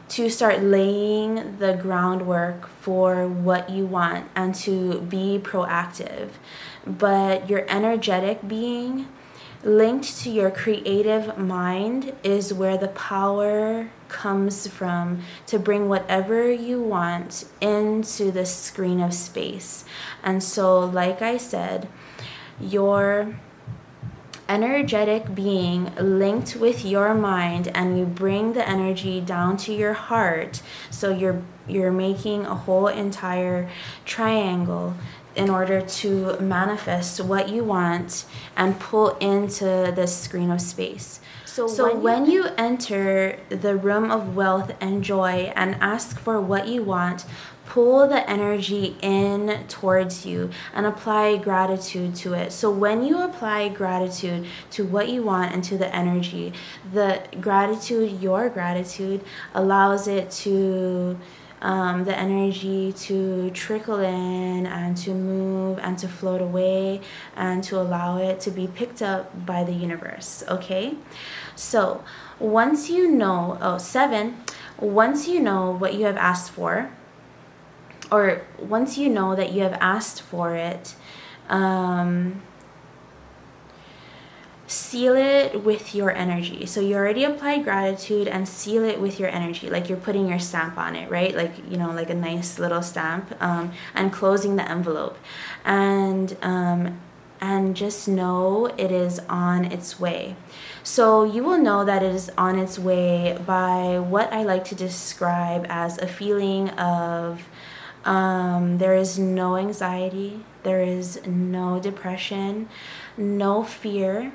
to 0.09 0.29
start 0.29 0.61
laying 0.61 1.57
the 1.59 1.73
groundwork 1.73 2.67
for 2.67 3.27
what 3.27 3.69
you 3.69 3.85
want 3.85 4.27
and 4.35 4.55
to 4.55 5.01
be 5.01 5.39
proactive. 5.41 6.31
But 6.85 7.49
your 7.49 7.65
energetic 7.69 8.47
being 8.47 9.07
linked 9.63 10.17
to 10.19 10.29
your 10.29 10.49
creative 10.49 11.37
mind 11.37 12.13
is 12.23 12.53
where 12.53 12.77
the 12.77 12.87
power 12.89 13.89
comes 14.11 14.67
from 14.67 15.21
to 15.47 15.57
bring 15.57 15.87
whatever 15.87 16.51
you 16.51 16.79
want 16.81 17.45
into 17.61 18.31
the 18.31 18.45
screen 18.45 18.99
of 18.99 19.13
space. 19.13 19.85
And 20.21 20.43
so, 20.43 20.81
like 20.81 21.21
I 21.21 21.37
said, 21.37 21.87
your 22.59 23.35
energetic 24.49 25.33
being 25.33 25.95
linked 25.95 26.57
with 26.57 26.83
your 26.83 27.13
mind 27.13 27.69
and 27.73 27.97
you 27.97 28.03
bring 28.05 28.51
the 28.51 28.67
energy 28.67 29.21
down 29.21 29.55
to 29.55 29.73
your 29.73 29.93
heart 29.93 30.61
so 30.89 31.09
you're 31.09 31.41
you're 31.69 31.91
making 31.91 32.45
a 32.45 32.53
whole 32.53 32.87
entire 32.87 33.69
triangle 34.03 34.93
in 35.35 35.49
order 35.49 35.79
to 35.79 36.37
manifest 36.41 37.21
what 37.21 37.47
you 37.47 37.63
want 37.63 38.25
and 38.57 38.77
pull 38.77 39.11
into 39.17 39.93
this 39.95 40.17
screen 40.17 40.51
of 40.51 40.59
space. 40.59 41.21
So, 41.51 41.67
so 41.67 41.93
when, 41.95 42.01
when 42.01 42.25
you, 42.31 42.45
you 42.45 42.49
enter 42.57 43.37
the 43.49 43.75
room 43.75 44.09
of 44.09 44.37
wealth 44.37 44.71
and 44.79 45.03
joy 45.03 45.51
and 45.53 45.75
ask 45.81 46.17
for 46.17 46.39
what 46.39 46.69
you 46.69 46.81
want, 46.81 47.25
pull 47.65 48.07
the 48.07 48.29
energy 48.29 48.95
in 49.01 49.65
towards 49.67 50.25
you 50.25 50.49
and 50.73 50.85
apply 50.85 51.35
gratitude 51.35 52.15
to 52.15 52.35
it. 52.35 52.53
So 52.53 52.71
when 52.71 53.03
you 53.03 53.21
apply 53.21 53.67
gratitude 53.67 54.45
to 54.71 54.85
what 54.85 55.09
you 55.09 55.23
want 55.23 55.53
and 55.53 55.61
to 55.65 55.77
the 55.77 55.93
energy, 55.93 56.53
the 56.93 57.21
gratitude, 57.41 58.21
your 58.21 58.47
gratitude, 58.47 59.21
allows 59.53 60.07
it 60.07 60.31
to 60.31 61.19
um, 61.61 62.03
the 62.05 62.17
energy 62.17 62.91
to 62.93 63.51
trickle 63.51 63.99
in 63.99 64.65
and 64.65 64.97
to 64.97 65.11
move 65.11 65.79
and 65.79 65.97
to 65.99 66.07
float 66.07 66.41
away 66.41 67.01
and 67.35 67.63
to 67.65 67.79
allow 67.79 68.17
it 68.17 68.39
to 68.41 68.51
be 68.51 68.67
picked 68.67 69.01
up 69.01 69.45
by 69.45 69.63
the 69.63 69.73
universe. 69.73 70.43
Okay? 70.47 70.95
So 71.55 72.03
once 72.39 72.89
you 72.89 73.09
know, 73.11 73.57
oh, 73.61 73.77
seven, 73.77 74.37
once 74.79 75.27
you 75.27 75.39
know 75.39 75.71
what 75.71 75.93
you 75.93 76.05
have 76.05 76.17
asked 76.17 76.51
for, 76.51 76.89
or 78.11 78.41
once 78.59 78.97
you 78.97 79.09
know 79.09 79.35
that 79.35 79.53
you 79.53 79.61
have 79.61 79.77
asked 79.79 80.21
for 80.21 80.55
it, 80.55 80.95
um, 81.49 82.41
seal 84.71 85.15
it 85.15 85.63
with 85.63 85.93
your 85.93 86.11
energy. 86.11 86.65
So 86.65 86.79
you 86.79 86.95
already 86.95 87.25
applied 87.25 87.65
gratitude 87.65 88.27
and 88.27 88.47
seal 88.47 88.85
it 88.85 89.01
with 89.01 89.19
your 89.19 89.29
energy. 89.29 89.69
Like 89.69 89.89
you're 89.89 89.97
putting 89.97 90.29
your 90.29 90.39
stamp 90.39 90.77
on 90.77 90.95
it, 90.95 91.11
right? 91.11 91.35
Like, 91.35 91.51
you 91.69 91.77
know, 91.77 91.91
like 91.91 92.09
a 92.09 92.15
nice 92.15 92.57
little 92.57 92.81
stamp 92.81 93.35
um, 93.41 93.73
and 93.93 94.13
closing 94.13 94.55
the 94.55 94.69
envelope. 94.69 95.17
And, 95.65 96.37
um, 96.41 97.01
and 97.41 97.75
just 97.75 98.07
know 98.07 98.67
it 98.77 98.91
is 98.91 99.19
on 99.27 99.65
its 99.65 99.99
way. 99.99 100.35
So 100.83 101.23
you 101.25 101.43
will 101.43 101.57
know 101.57 101.83
that 101.83 102.01
it 102.01 102.15
is 102.15 102.31
on 102.37 102.57
its 102.57 102.79
way 102.79 103.37
by 103.45 103.99
what 103.99 104.31
I 104.31 104.43
like 104.43 104.63
to 104.65 104.75
describe 104.75 105.65
as 105.67 105.97
a 105.97 106.07
feeling 106.07 106.69
of 106.69 107.43
um, 108.05 108.77
there 108.77 108.95
is 108.95 109.19
no 109.19 109.57
anxiety, 109.57 110.45
there 110.63 110.81
is 110.81 111.25
no 111.25 111.79
depression, 111.79 112.69
no 113.17 113.63
fear, 113.63 114.31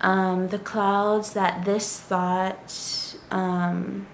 um, 0.00 0.48
the 0.48 0.58
clouds 0.58 1.32
that 1.32 1.64
this 1.64 2.00
thought 2.00 3.16
um, 3.30 4.06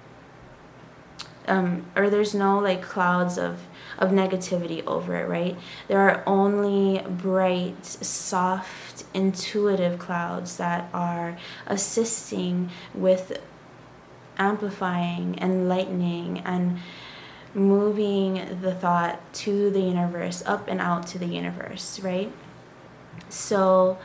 um, 1.48 1.86
or 1.96 2.08
there's 2.08 2.34
no 2.34 2.58
like 2.58 2.82
clouds 2.82 3.38
of 3.38 3.60
of 3.98 4.10
negativity 4.10 4.84
over 4.86 5.16
it 5.16 5.28
right? 5.28 5.56
There 5.88 6.00
are 6.00 6.22
only 6.26 7.02
bright 7.08 7.84
soft 7.84 9.04
intuitive 9.14 9.98
clouds 9.98 10.56
that 10.56 10.88
are 10.92 11.36
assisting 11.66 12.70
with 12.94 13.40
amplifying 14.38 15.38
enlightening 15.40 16.38
and 16.40 16.78
moving 17.54 18.60
the 18.62 18.74
thought 18.74 19.20
to 19.34 19.70
the 19.70 19.80
universe 19.80 20.42
up 20.46 20.68
and 20.68 20.80
out 20.80 21.06
to 21.08 21.18
the 21.18 21.26
universe 21.26 22.00
right? 22.00 22.32
So 23.28 23.98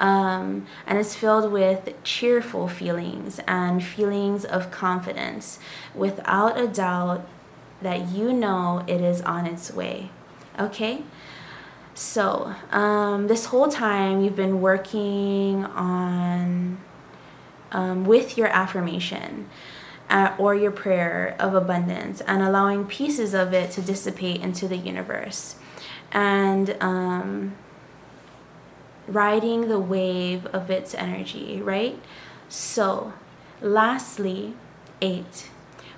um, 0.00 0.66
and 0.86 0.98
it's 0.98 1.14
filled 1.14 1.52
with 1.52 1.92
cheerful 2.02 2.66
feelings 2.68 3.38
and 3.46 3.84
feelings 3.84 4.46
of 4.46 4.70
confidence 4.70 5.58
without 5.94 6.58
a 6.58 6.66
doubt 6.66 7.28
that 7.82 8.08
you 8.08 8.32
know 8.32 8.82
it 8.86 9.02
is 9.02 9.20
on 9.22 9.46
its 9.46 9.70
way. 9.70 10.10
Okay? 10.58 11.04
So, 11.94 12.54
um, 12.70 13.28
this 13.28 13.46
whole 13.46 13.68
time 13.68 14.22
you've 14.22 14.36
been 14.36 14.62
working 14.62 15.66
on 15.66 16.78
um, 17.70 18.04
with 18.04 18.36
your 18.36 18.48
affirmation. 18.48 19.48
Uh, 20.08 20.34
or 20.38 20.56
your 20.56 20.72
prayer 20.72 21.36
of 21.38 21.54
abundance 21.54 22.20
and 22.22 22.42
allowing 22.42 22.84
pieces 22.84 23.32
of 23.32 23.52
it 23.52 23.70
to 23.70 23.80
dissipate 23.80 24.40
into 24.40 24.66
the 24.66 24.76
universe. 24.76 25.54
And 26.10 26.76
um, 26.80 27.54
riding 29.10 29.68
the 29.68 29.80
wave 29.80 30.46
of 30.46 30.70
its 30.70 30.94
energy, 30.94 31.60
right? 31.60 32.00
So, 32.48 33.12
lastly, 33.60 34.54
eight. 35.02 35.50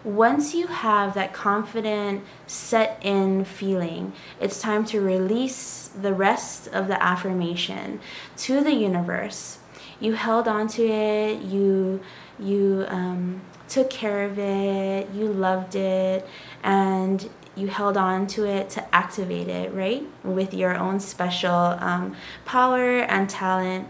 Once 0.05 0.53
you 0.55 0.67
have 0.67 1.15
that 1.15 1.33
confident, 1.33 2.25
set 2.47 2.99
in 3.03 3.45
feeling, 3.45 4.13
it's 4.41 4.61
time 4.61 4.85
to 4.85 5.01
release 5.01 5.89
the 5.89 6.13
rest 6.13 6.67
of 6.69 6.89
the 6.89 7.01
affirmation 7.01 8.01
to 8.37 8.61
the 8.63 8.73
universe. 8.73 9.59
You 10.01 10.15
held 10.15 10.49
on 10.49 10.67
to 10.69 10.85
it, 10.85 11.43
you, 11.43 12.01
you 12.39 12.85
um, 12.89 13.43
took 13.69 13.91
care 13.91 14.25
of 14.25 14.39
it, 14.39 15.09
you 15.15 15.27
loved 15.27 15.77
it, 15.77 16.27
and 16.65 17.29
you 17.55 17.69
held 17.69 17.97
on 17.97 18.27
to 18.29 18.45
it 18.45 18.71
to 18.71 18.95
activate 18.95 19.49
it, 19.49 19.73
right? 19.73 20.07
With 20.25 20.55
your 20.55 20.75
own 20.75 21.01
special 21.01 21.53
um, 21.53 22.17
power 22.45 23.01
and 23.01 23.29
talent, 23.29 23.89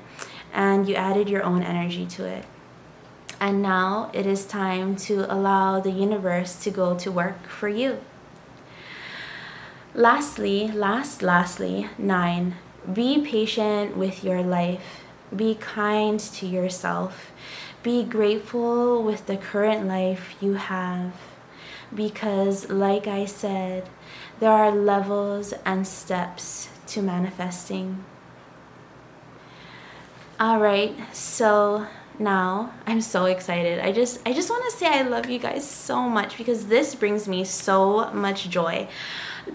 and 0.52 0.88
you 0.88 0.94
added 0.94 1.28
your 1.28 1.42
own 1.42 1.62
energy 1.62 2.06
to 2.06 2.26
it. 2.26 2.44
And 3.40 3.62
now 3.62 4.10
it 4.12 4.26
is 4.26 4.44
time 4.44 4.96
to 4.96 5.32
allow 5.32 5.80
the 5.80 5.90
universe 5.90 6.62
to 6.64 6.70
go 6.70 6.96
to 6.98 7.10
work 7.10 7.46
for 7.48 7.68
you. 7.68 8.00
Lastly, 9.94 10.68
last, 10.68 11.22
lastly, 11.22 11.88
nine, 11.98 12.56
be 12.92 13.20
patient 13.20 13.96
with 13.96 14.24
your 14.24 14.42
life. 14.42 15.00
Be 15.34 15.54
kind 15.54 16.20
to 16.20 16.46
yourself. 16.46 17.32
Be 17.82 18.04
grateful 18.04 19.02
with 19.02 19.26
the 19.26 19.36
current 19.36 19.86
life 19.86 20.34
you 20.40 20.54
have 20.54 21.12
because, 21.94 22.68
like 22.70 23.06
I 23.06 23.26
said, 23.26 23.88
there 24.40 24.50
are 24.50 24.70
levels 24.70 25.52
and 25.64 25.86
steps 25.86 26.68
to 26.88 27.02
manifesting. 27.02 28.04
All 30.40 30.58
right, 30.58 30.94
so 31.14 31.86
now 32.18 32.72
i'm 32.86 33.00
so 33.00 33.24
excited 33.24 33.80
i 33.80 33.90
just 33.90 34.20
i 34.26 34.32
just 34.32 34.50
want 34.50 34.62
to 34.70 34.78
say 34.78 34.86
i 34.86 35.02
love 35.02 35.28
you 35.28 35.38
guys 35.38 35.68
so 35.68 36.08
much 36.08 36.36
because 36.36 36.66
this 36.66 36.94
brings 36.94 37.26
me 37.26 37.44
so 37.44 38.10
much 38.12 38.48
joy 38.48 38.86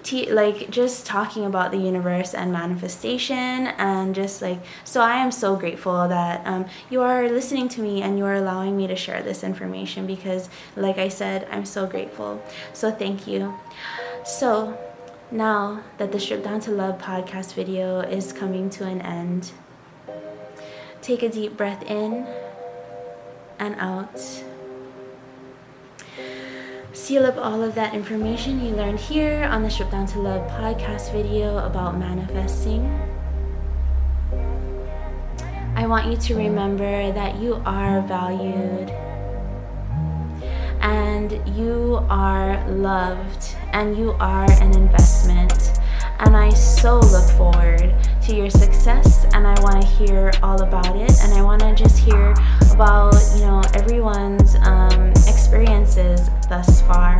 t- 0.04 0.32
like 0.32 0.70
just 0.70 1.06
talking 1.06 1.46
about 1.46 1.72
the 1.72 1.78
universe 1.78 2.34
and 2.34 2.52
manifestation 2.52 3.68
and 3.78 4.14
just 4.16 4.42
like 4.42 4.60
so 4.84 5.02
i 5.02 5.16
am 5.18 5.32
so 5.32 5.56
grateful 5.56 6.08
that 6.08 6.46
um, 6.46 6.66
you 6.90 7.02
are 7.02 7.30
listening 7.30 7.68
to 7.70 7.82
me 7.82 8.02
and 8.02 8.18
you 8.18 8.26
are 8.26 8.36
allowing 8.36 8.76
me 8.76 8.88
to 8.88 8.96
share 8.96 9.22
this 9.22 9.44
information 9.44 10.06
because 10.06 10.50
like 10.76 10.98
i 10.98 11.08
said 11.08 11.48
i'm 11.52 11.66
so 11.66 11.86
grateful. 11.88 12.42
So 12.74 12.92
thank 12.92 13.28
you. 13.28 13.54
So 14.24 14.78
now 15.32 15.84
that 15.98 16.12
the 16.12 16.20
strip 16.20 16.44
down 16.44 16.60
to 16.62 16.72
love 16.72 17.00
podcast 17.00 17.54
video 17.54 18.00
is 18.00 18.32
coming 18.32 18.70
to 18.72 18.86
an 18.86 19.02
end 19.02 19.52
take 21.02 21.24
a 21.24 21.30
deep 21.30 21.56
breath 21.56 21.84
in 21.84 22.26
and 23.60 23.76
out 23.76 24.44
seal 26.94 27.26
up 27.26 27.38
all 27.38 27.62
of 27.62 27.76
that 27.76 27.94
information 27.94 28.64
you 28.64 28.72
learned 28.72 29.00
here 29.00 29.44
on 29.44 29.64
the 29.64 29.70
Strip 29.70 29.92
Down 29.92 30.08
to 30.08 30.20
Love 30.20 30.50
podcast 30.52 31.12
video 31.12 31.58
about 31.60 31.98
manifesting. 31.98 32.86
I 35.76 35.86
want 35.86 36.08
you 36.08 36.18
to 36.18 36.36
remember 36.36 37.12
that 37.12 37.38
you 37.38 37.62
are 37.66 38.02
valued 38.02 38.90
and 40.82 41.32
you 41.58 42.06
are 42.10 42.68
loved 42.70 43.56
and 43.74 43.98
you 43.98 44.12
are 44.14 44.50
an 44.54 44.76
investment. 44.76 45.80
And 46.20 46.36
I 46.36 46.52
so 46.54 47.00
look 47.00 47.30
forward 47.32 47.94
to 48.24 48.36
your 48.36 48.50
success 48.50 49.26
and 49.34 49.46
I 49.46 49.60
want 49.62 49.82
to 49.82 49.88
hear 49.88 50.32
all 50.42 50.62
about 50.64 50.96
it 50.96 51.12
and 51.22 51.34
I 51.34 51.42
want 51.44 51.62
to 51.62 51.76
just 51.76 52.00
hear 52.00 52.34
about, 52.72 53.14
you 53.36 53.42
know, 53.42 53.62
everyone's 53.76 54.56
um, 54.62 55.14
experiences 55.48 56.30
thus 56.50 56.82
far. 56.82 57.18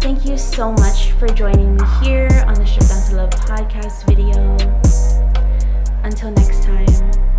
Thank 0.00 0.24
you 0.24 0.38
so 0.38 0.70
much 0.70 1.10
for 1.12 1.26
joining 1.26 1.74
me 1.74 1.82
here 2.00 2.44
on 2.46 2.54
the 2.54 2.64
Stripped 2.64 2.90
Down 2.90 3.08
to 3.08 3.16
Love 3.16 3.30
podcast 3.30 4.06
video. 4.06 4.56
Until 6.04 6.30
next 6.30 6.62
time. 6.62 7.31